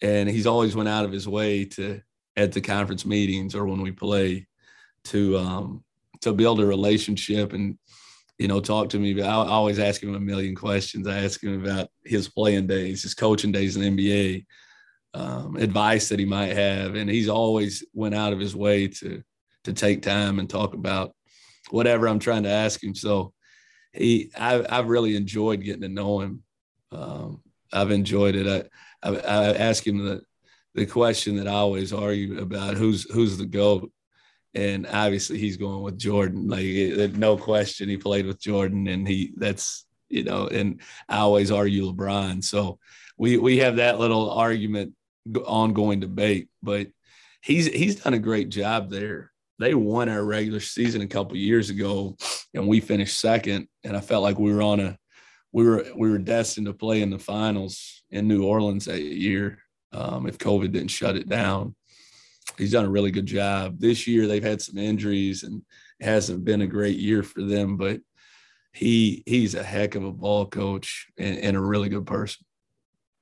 and 0.00 0.28
he's 0.28 0.46
always 0.46 0.76
went 0.76 0.88
out 0.88 1.04
of 1.04 1.12
his 1.12 1.28
way 1.28 1.64
to 1.64 2.00
at 2.36 2.52
the 2.52 2.60
conference 2.60 3.04
meetings 3.04 3.54
or 3.54 3.66
when 3.66 3.82
we 3.82 3.90
play 3.90 4.46
to 5.04 5.36
um, 5.38 5.84
to 6.20 6.32
build 6.32 6.60
a 6.60 6.66
relationship 6.66 7.52
and 7.52 7.78
you 8.38 8.48
know 8.48 8.60
talk 8.60 8.88
to 8.90 8.98
me. 8.98 9.20
I 9.20 9.32
always 9.32 9.78
ask 9.78 10.02
him 10.02 10.14
a 10.14 10.20
million 10.20 10.54
questions. 10.54 11.06
I 11.06 11.24
ask 11.24 11.42
him 11.42 11.62
about 11.64 11.88
his 12.04 12.28
playing 12.28 12.66
days, 12.66 13.02
his 13.02 13.14
coaching 13.14 13.52
days 13.52 13.76
in 13.76 13.96
the 13.96 14.10
NBA, 14.12 14.46
um, 15.14 15.56
advice 15.56 16.08
that 16.08 16.18
he 16.18 16.24
might 16.24 16.56
have, 16.56 16.94
and 16.94 17.10
he's 17.10 17.28
always 17.28 17.84
went 17.92 18.14
out 18.14 18.32
of 18.32 18.38
his 18.38 18.54
way 18.54 18.88
to 18.88 19.22
to 19.64 19.72
take 19.72 20.02
time 20.02 20.38
and 20.38 20.48
talk 20.48 20.74
about 20.74 21.14
whatever 21.70 22.08
I'm 22.08 22.18
trying 22.18 22.44
to 22.44 22.50
ask 22.50 22.82
him. 22.82 22.94
So 22.94 23.32
he, 23.92 24.30
I, 24.38 24.64
I've 24.68 24.88
really 24.88 25.16
enjoyed 25.16 25.62
getting 25.62 25.82
to 25.82 25.88
know 25.88 26.20
him. 26.20 26.42
Um, 26.92 27.42
I've 27.72 27.90
enjoyed 27.90 28.36
it. 28.36 28.46
I, 28.46 28.68
I, 29.02 29.16
ask 29.54 29.86
him 29.86 30.04
the 30.04 30.22
the 30.74 30.86
question 30.86 31.36
that 31.36 31.48
I 31.48 31.52
always 31.52 31.92
argue 31.92 32.38
about 32.40 32.76
who's 32.76 33.10
who's 33.10 33.36
the 33.36 33.46
goat, 33.46 33.92
and 34.54 34.86
obviously 34.86 35.38
he's 35.38 35.56
going 35.56 35.82
with 35.82 35.98
Jordan. 35.98 36.48
Like 36.48 37.16
no 37.16 37.36
question, 37.36 37.88
he 37.88 37.96
played 37.96 38.26
with 38.26 38.40
Jordan, 38.40 38.86
and 38.88 39.06
he 39.06 39.32
that's 39.36 39.86
you 40.08 40.24
know, 40.24 40.46
and 40.46 40.80
I 41.08 41.18
always 41.18 41.50
argue 41.50 41.92
LeBron. 41.92 42.42
So 42.42 42.78
we 43.16 43.36
we 43.38 43.58
have 43.58 43.76
that 43.76 43.98
little 43.98 44.30
argument, 44.30 44.94
ongoing 45.46 46.00
debate. 46.00 46.48
But 46.62 46.88
he's 47.42 47.66
he's 47.66 47.96
done 47.96 48.14
a 48.14 48.18
great 48.18 48.48
job 48.48 48.90
there. 48.90 49.32
They 49.58 49.74
won 49.74 50.08
our 50.08 50.24
regular 50.24 50.60
season 50.60 51.02
a 51.02 51.06
couple 51.06 51.36
years 51.36 51.70
ago, 51.70 52.16
and 52.54 52.68
we 52.68 52.80
finished 52.80 53.20
second. 53.20 53.68
And 53.84 53.96
I 53.96 54.00
felt 54.00 54.22
like 54.22 54.38
we 54.38 54.52
were 54.52 54.62
on 54.62 54.80
a 54.80 54.98
we 55.58 55.66
were 55.66 55.84
we 55.96 56.08
were 56.08 56.18
destined 56.18 56.66
to 56.66 56.72
play 56.72 57.02
in 57.02 57.10
the 57.10 57.18
finals 57.18 58.04
in 58.12 58.28
New 58.28 58.44
Orleans 58.44 58.84
that 58.84 59.02
year 59.02 59.58
um, 59.92 60.28
if 60.28 60.38
COVID 60.38 60.70
didn't 60.70 60.92
shut 60.92 61.16
it 61.16 61.28
down. 61.28 61.74
He's 62.56 62.70
done 62.70 62.84
a 62.84 62.90
really 62.90 63.10
good 63.10 63.26
job. 63.26 63.80
This 63.80 64.06
year 64.06 64.28
they've 64.28 64.40
had 64.40 64.62
some 64.62 64.78
injuries 64.78 65.42
and 65.42 65.62
it 65.98 66.04
hasn't 66.04 66.44
been 66.44 66.62
a 66.62 66.66
great 66.68 66.98
year 66.98 67.24
for 67.24 67.42
them, 67.42 67.76
but 67.76 67.98
he 68.72 69.24
he's 69.26 69.56
a 69.56 69.64
heck 69.64 69.96
of 69.96 70.04
a 70.04 70.12
ball 70.12 70.46
coach 70.46 71.08
and, 71.18 71.38
and 71.38 71.56
a 71.56 71.60
really 71.60 71.88
good 71.88 72.06
person. 72.06 72.46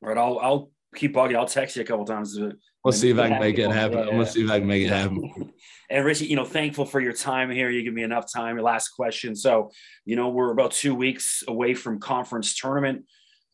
All 0.03 0.11
right, 0.11 0.18
I'll 0.18 0.38
I'll 0.38 0.70
keep 0.94 1.14
bugging. 1.14 1.37
I'll 1.37 1.46
text 1.46 1.77
you 1.77 1.83
a 1.83 1.87
couple 1.87 2.05
times. 2.05 2.38
Let's 2.87 3.01
see 3.01 3.11
if 3.11 3.18
I 3.18 3.29
can 3.29 3.40
make 3.40 3.59
it 3.59 3.68
happen. 3.68 4.07
Yeah, 4.07 4.16
Let's 4.16 4.31
see 4.35 4.44
if 4.44 4.51
I 4.51 4.61
can 4.61 4.68
make 4.68 4.85
it 4.85 4.90
happen. 4.90 5.53
And 5.90 6.05
Richie, 6.05 6.27
you 6.27 6.37
know, 6.37 6.44
thankful 6.44 6.87
for 6.87 7.01
your 7.01 7.12
time 7.12 7.51
here. 7.51 7.68
You 7.68 7.83
give 7.83 7.92
me 7.92 8.05
enough 8.05 8.33
time. 8.33 8.55
Your 8.55 8.64
last 8.64 8.90
question. 8.90 9.35
So, 9.35 9.72
you 10.05 10.14
know, 10.14 10.29
we're 10.29 10.53
about 10.53 10.70
two 10.70 10.94
weeks 10.94 11.42
away 11.49 11.75
from 11.75 11.99
conference 11.99 12.57
tournament. 12.57 13.05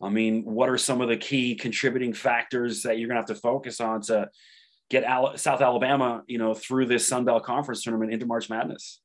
I 0.02 0.10
mean, 0.10 0.44
what 0.44 0.68
are 0.68 0.76
some 0.76 1.00
of 1.00 1.08
the 1.08 1.16
key 1.16 1.54
contributing 1.54 2.12
factors 2.12 2.82
that 2.82 2.98
you're 2.98 3.08
going 3.08 3.22
to 3.22 3.26
have 3.26 3.34
to 3.34 3.40
focus 3.40 3.80
on 3.80 4.02
to 4.02 4.28
get 4.90 5.04
South 5.38 5.62
Alabama, 5.62 6.22
you 6.26 6.36
know, 6.36 6.52
through 6.52 6.84
this 6.84 7.08
Sun 7.08 7.24
Belt 7.24 7.42
Conference 7.42 7.82
tournament 7.82 8.12
into 8.12 8.26
March 8.26 8.50
Madness? 8.50 9.00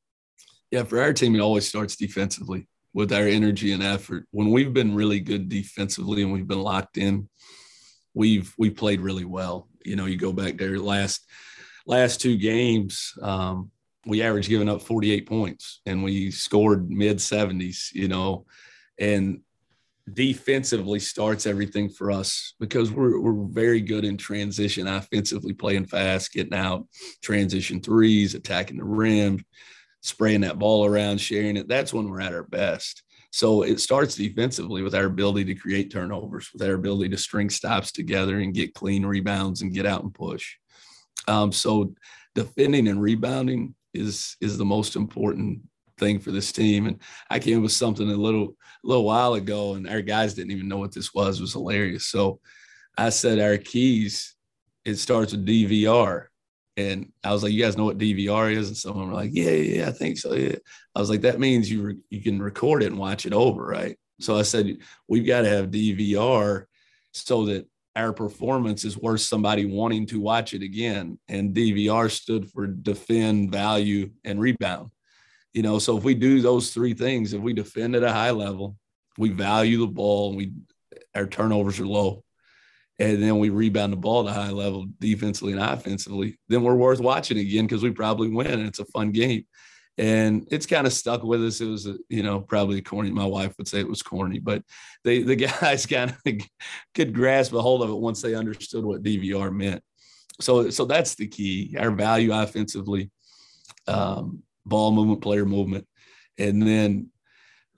Yeah, 0.72 0.84
for 0.84 1.02
our 1.02 1.14
team, 1.14 1.36
it 1.36 1.40
always 1.40 1.66
starts 1.66 1.96
defensively 1.96 2.68
with 2.94 3.14
our 3.14 3.28
energy 3.28 3.72
and 3.72 3.82
effort. 3.82 4.26
When 4.32 4.52
we've 4.52 4.74
been 4.74 4.94
really 4.94 5.22
good 5.22 5.48
defensively 5.48 6.22
and 6.22 6.34
we've 6.34 6.48
been 6.48 6.62
locked 6.62 6.98
in, 6.98 7.30
we've 8.14 8.54
we 8.58 8.70
played 8.72 9.00
really 9.00 9.24
well. 9.24 9.70
You 9.88 9.96
know, 9.96 10.06
you 10.06 10.18
go 10.18 10.34
back 10.34 10.58
there 10.58 10.78
last 10.80 11.26
last 11.86 12.22
two 12.22 12.38
games, 12.38 13.14
um, 13.22 13.72
we 14.06 14.22
averaged 14.22 14.50
giving 14.50 14.70
up 14.70 14.82
48 14.82 15.28
points 15.28 15.82
and 15.86 16.04
we 16.04 16.32
scored 16.32 16.90
mid 16.90 17.18
70s. 17.18 17.94
You 17.94 18.08
know, 18.08 18.46
and 19.00 19.42
defensively 20.14 21.00
starts 21.00 21.46
everything 21.46 21.90
for 21.90 22.12
us 22.12 22.54
because 22.60 22.92
we're 22.92 23.20
we're 23.20 23.46
very 23.48 23.82
good 23.82 24.06
in 24.06 24.18
transition 24.18 24.88
offensively, 24.88 25.54
playing 25.54 25.86
fast, 25.86 26.32
getting 26.32 26.54
out, 26.54 26.88
transition 27.22 27.82
threes, 27.82 28.34
attacking 28.34 28.78
the 28.78 28.86
rim, 28.86 29.44
spraying 30.02 30.42
that 30.42 30.60
ball 30.60 30.86
around, 30.86 31.20
sharing 31.20 31.58
it. 31.58 31.68
That's 31.68 31.94
when 31.94 32.10
we're 32.10 32.22
at 32.22 32.34
our 32.34 32.44
best. 32.44 33.04
So 33.38 33.62
it 33.62 33.80
starts 33.80 34.16
defensively 34.16 34.82
with 34.82 34.96
our 34.96 35.06
ability 35.06 35.46
to 35.54 35.62
create 35.62 35.92
turnovers, 35.92 36.50
with 36.52 36.64
our 36.64 36.74
ability 36.74 37.10
to 37.10 37.20
string 37.20 37.52
stops 37.52 37.92
together 37.92 38.40
and 38.40 38.52
get 38.52 38.74
clean 38.74 39.06
rebounds 39.06 39.62
and 39.62 39.72
get 39.72 39.86
out 39.86 40.02
and 40.02 40.12
push. 40.12 40.56
Um, 41.28 41.52
so 41.52 41.94
defending 42.34 42.88
and 42.88 43.00
rebounding 43.00 43.76
is 43.94 44.38
is 44.42 44.58
the 44.58 44.66
most 44.66 44.96
important 44.96 45.60
thing 46.00 46.18
for 46.18 46.32
this 46.32 46.52
team. 46.52 46.88
And 46.88 47.00
I 47.30 47.38
came 47.38 47.58
up 47.58 47.62
with 47.62 47.74
something 47.74 48.10
a 48.10 48.16
little 48.16 48.56
a 48.84 48.88
little 48.88 49.06
while 49.06 49.36
ago, 49.36 49.76
and 49.76 49.88
our 49.88 50.02
guys 50.02 50.34
didn't 50.34 50.54
even 50.54 50.68
know 50.68 50.80
what 50.80 50.92
this 50.92 51.14
was. 51.14 51.38
It 51.38 51.44
was 51.44 51.54
hilarious. 51.54 52.08
So 52.08 52.40
I 52.98 53.10
said 53.10 53.38
our 53.38 53.58
keys. 53.58 54.34
It 54.84 54.96
starts 54.96 55.34
with 55.34 55.46
DVR. 55.46 56.26
And 56.78 57.12
I 57.24 57.34
was 57.34 57.42
like, 57.44 57.52
"You 57.54 57.64
guys 57.64 57.76
know 57.76 57.86
what 57.86 57.98
DVR 57.98 58.52
is?" 58.52 58.68
And 58.68 58.78
someone 58.78 59.08
were 59.08 59.16
like, 59.16 59.32
"Yeah, 59.34 59.50
yeah, 59.50 59.88
I 59.90 59.92
think 59.92 60.18
so." 60.18 60.34
Yeah. 60.34 60.56
I 60.96 61.00
was 61.00 61.10
like, 61.10 61.22
"That 61.22 61.40
means 61.40 61.70
you 61.70 61.82
re- 61.82 61.98
you 62.10 62.22
can 62.22 62.40
record 62.42 62.84
it 62.84 62.88
and 62.88 62.98
watch 62.98 63.26
it 63.26 63.34
over, 63.34 63.66
right?" 63.66 63.98
So 64.22 64.38
I 64.38 64.44
said, 64.44 64.78
"We've 65.08 65.26
got 65.26 65.42
to 65.42 65.50
have 65.50 65.72
DVR 65.72 66.68
so 67.14 67.46
that 67.48 67.68
our 67.96 68.14
performance 68.14 68.86
is 68.86 68.96
worth 68.98 69.22
somebody 69.22 69.66
wanting 69.66 70.06
to 70.08 70.22
watch 70.22 70.54
it 70.54 70.62
again." 70.62 71.20
And 71.28 71.54
DVR 71.56 72.10
stood 72.10 72.50
for 72.52 72.68
defend, 72.68 73.52
value, 73.52 74.12
and 74.24 74.40
rebound. 74.40 74.92
You 75.54 75.64
know, 75.64 75.80
so 75.80 75.98
if 75.98 76.04
we 76.04 76.14
do 76.14 76.42
those 76.42 76.72
three 76.72 76.94
things, 76.94 77.34
if 77.34 77.42
we 77.42 77.54
defend 77.54 77.96
at 77.96 78.04
a 78.04 78.14
high 78.14 78.32
level, 78.32 78.78
we 79.18 79.30
value 79.30 79.80
the 79.80 79.88
ball, 79.88 80.30
and 80.30 80.38
we 80.38 80.54
our 81.16 81.26
turnovers 81.26 81.80
are 81.80 81.88
low, 81.88 82.24
and 83.00 83.22
then 83.22 83.38
we 83.38 83.50
rebound 83.50 83.94
the 83.94 83.98
ball 83.98 84.28
a 84.28 84.34
high 84.34 84.50
level 84.50 84.88
defensively 85.00 85.54
and 85.54 85.62
offensively, 85.62 86.38
then 86.48 86.64
we're 86.64 86.76
worth 86.76 87.00
watching 87.00 87.38
again 87.38 87.66
because 87.66 87.84
we 87.84 87.92
probably 87.92 88.30
win 88.30 88.48
and 88.48 88.68
it's 88.68 88.80
a 88.80 88.86
fun 88.86 89.12
game. 89.12 89.46
And 90.00 90.48
it's 90.52 90.68
kind 90.68 90.86
of 90.86 90.94
stuck 90.94 91.24
with 91.24 91.44
us. 91.44 91.60
It 91.60 91.66
was, 91.66 91.88
you 92.10 92.22
know, 92.22 92.40
probably 92.40 92.82
corny. 92.82 93.12
My 93.12 93.26
wife 93.26 93.56
would 93.58 93.68
say 93.68 93.80
it 93.80 93.90
was 93.90 94.04
corny, 94.04 94.40
but 94.40 94.64
they, 95.04 95.24
the 95.24 95.36
guys 95.62 95.86
kind 95.86 96.12
of 96.12 96.34
could 96.94 97.14
grasp 97.14 97.54
a 97.54 97.62
hold 97.62 97.82
of 97.82 97.90
it 97.90 97.98
once 97.98 98.22
they 98.22 98.36
understood 98.36 98.84
what 98.84 99.04
DVR 99.04 99.54
meant. 99.54 99.84
So, 100.40 100.70
so 100.70 100.86
that's 100.86 101.16
the 101.16 101.28
key. 101.28 101.76
Our 101.80 101.92
value 101.92 102.32
offensively, 102.32 103.10
um, 103.88 104.44
ball 104.66 104.92
movement, 104.92 105.22
player 105.22 105.46
movement, 105.46 105.88
and 106.38 106.62
then 106.62 107.10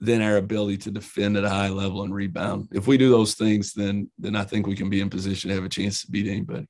then 0.00 0.22
our 0.22 0.36
ability 0.36 0.78
to 0.78 0.90
defend 0.90 1.36
at 1.36 1.44
a 1.44 1.50
high 1.50 1.68
level 1.68 2.02
and 2.02 2.14
rebound. 2.14 2.68
If 2.72 2.86
we 2.86 2.96
do 2.96 3.10
those 3.10 3.34
things, 3.34 3.74
then 3.74 4.10
then 4.18 4.34
I 4.34 4.44
think 4.44 4.66
we 4.66 4.76
can 4.76 4.88
be 4.88 5.00
in 5.00 5.10
position 5.10 5.48
to 5.48 5.54
have 5.54 5.64
a 5.64 5.68
chance 5.68 6.02
to 6.02 6.10
beat 6.10 6.26
anybody. 6.26 6.66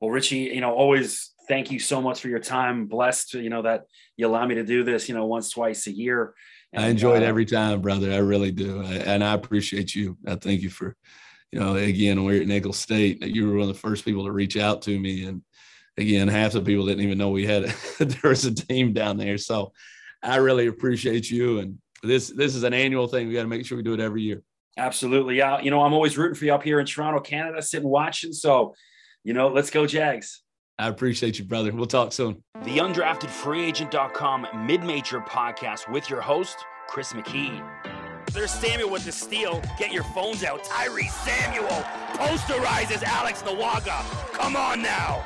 Well, 0.00 0.10
Richie, 0.10 0.50
you 0.54 0.60
know, 0.60 0.74
always 0.74 1.32
thank 1.48 1.70
you 1.70 1.78
so 1.78 2.02
much 2.02 2.20
for 2.20 2.28
your 2.28 2.38
time. 2.38 2.86
Blessed, 2.86 3.34
you 3.34 3.48
know, 3.48 3.62
that 3.62 3.86
you 4.16 4.26
allow 4.26 4.44
me 4.46 4.56
to 4.56 4.64
do 4.64 4.84
this, 4.84 5.08
you 5.08 5.14
know, 5.14 5.24
once, 5.24 5.50
twice 5.50 5.86
a 5.86 5.92
year. 5.92 6.34
And, 6.72 6.84
I 6.84 6.88
enjoy 6.88 7.14
uh, 7.14 7.20
it 7.20 7.22
every 7.22 7.46
time, 7.46 7.80
brother. 7.80 8.12
I 8.12 8.18
really 8.18 8.52
do. 8.52 8.82
I, 8.82 8.94
and 8.94 9.24
I 9.24 9.32
appreciate 9.32 9.94
you. 9.94 10.18
I 10.26 10.34
thank 10.34 10.60
you 10.60 10.68
for, 10.68 10.96
you 11.50 11.60
know, 11.60 11.76
again, 11.76 12.24
we're 12.24 12.42
at 12.42 12.48
Nicholls 12.48 12.78
State. 12.78 13.24
You 13.24 13.48
were 13.48 13.54
one 13.54 13.62
of 13.62 13.68
the 13.68 13.74
first 13.74 14.04
people 14.04 14.24
to 14.26 14.32
reach 14.32 14.58
out 14.58 14.82
to 14.82 14.98
me. 14.98 15.24
And 15.24 15.42
again, 15.96 16.28
half 16.28 16.52
the 16.52 16.60
people 16.60 16.84
didn't 16.86 17.04
even 17.04 17.16
know 17.16 17.30
we 17.30 17.46
had, 17.46 17.64
there 17.98 18.30
was 18.30 18.44
a 18.44 18.54
team 18.54 18.92
down 18.92 19.16
there. 19.16 19.38
So 19.38 19.72
I 20.22 20.36
really 20.36 20.66
appreciate 20.66 21.30
you. 21.30 21.60
And 21.60 21.78
this 22.02 22.28
this 22.28 22.54
is 22.54 22.62
an 22.62 22.74
annual 22.74 23.06
thing. 23.06 23.28
We 23.28 23.34
got 23.34 23.42
to 23.42 23.48
make 23.48 23.64
sure 23.66 23.76
we 23.76 23.82
do 23.82 23.94
it 23.94 24.00
every 24.00 24.22
year. 24.22 24.42
Absolutely. 24.78 25.36
Yeah. 25.36 25.60
You 25.60 25.70
know, 25.70 25.82
I'm 25.82 25.92
always 25.94 26.18
rooting 26.18 26.34
for 26.34 26.44
you 26.44 26.54
up 26.54 26.62
here 26.62 26.80
in 26.80 26.86
Toronto, 26.86 27.20
Canada, 27.20 27.62
sitting 27.62 27.88
watching. 27.88 28.32
So, 28.32 28.74
you 29.24 29.32
know, 29.32 29.48
let's 29.48 29.70
go, 29.70 29.86
Jags. 29.86 30.42
I 30.78 30.88
appreciate 30.88 31.38
you, 31.38 31.46
brother. 31.46 31.72
We'll 31.72 31.86
talk 31.86 32.12
soon. 32.12 32.44
The 32.64 32.76
undraftedfreeagent.com 32.78 34.66
mid-major 34.66 35.20
podcast 35.20 35.90
with 35.90 36.10
your 36.10 36.20
host, 36.20 36.56
Chris 36.88 37.14
McKee. 37.14 37.66
There's 38.32 38.50
Samuel 38.50 38.90
with 38.90 39.06
the 39.06 39.12
steal. 39.12 39.62
Get 39.78 39.92
your 39.92 40.04
phones 40.04 40.44
out. 40.44 40.62
Tyree 40.64 41.08
Samuel 41.08 41.68
posterizes 42.12 43.02
Alex 43.04 43.42
Nawaga. 43.42 44.04
Come 44.32 44.56
on 44.56 44.82
now. 44.82 45.24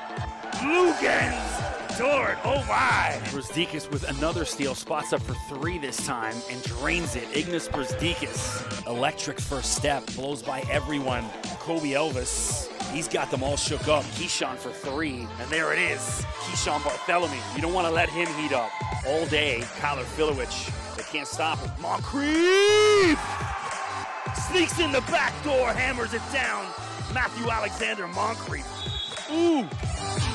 Luguentz 0.61 1.60
Oh 2.03 2.65
my. 2.69 3.19
Brazdeikis 3.31 3.91
with 3.91 4.09
another 4.09 4.45
steal, 4.45 4.75
spots 4.75 5.13
up 5.13 5.21
for 5.23 5.35
three 5.55 5.79
this 5.79 6.05
time 6.07 6.35
and 6.51 6.63
drains 6.63 7.17
it. 7.17 7.25
Ignas 7.33 7.69
Brazdeikis, 7.69 8.87
electric 8.87 9.39
first 9.39 9.77
step, 9.77 10.05
blows 10.15 10.43
by 10.43 10.61
everyone. 10.71 11.25
Kobe 11.59 11.91
Elvis, 11.91 12.69
he's 12.91 13.09
got 13.09 13.31
them 13.31 13.43
all 13.43 13.57
shook 13.57 13.89
up. 13.89 14.05
Keeshawn 14.17 14.57
for 14.57 14.71
three, 14.71 15.27
and 15.41 15.51
there 15.51 15.73
it 15.73 15.79
is. 15.79 16.01
Keeshawn 16.45 16.81
Barthelemy. 16.81 17.41
You 17.55 17.63
don't 17.63 17.75
want 17.75 17.87
to 17.87 17.93
let 17.93 18.09
him 18.09 18.27
heat 18.41 18.53
up 18.53 18.71
all 19.07 19.27
day. 19.27 19.61
Kyler 19.79 20.05
Filewich, 20.05 20.97
they 20.97 21.03
can't 21.05 21.29
stop 21.29 21.59
him. 21.59 21.71
Moncrieffe 21.83 23.19
sneaks 24.51 24.81
in 24.81 24.91
the 24.91 25.01
back 25.03 25.33
door, 25.45 25.73
hammers 25.73 26.15
it 26.15 26.23
down. 26.33 26.67
Matthew 27.15 27.49
Alexander 27.51 28.07
Moncrieffe. 28.09 28.67
Ooh. 29.33 30.30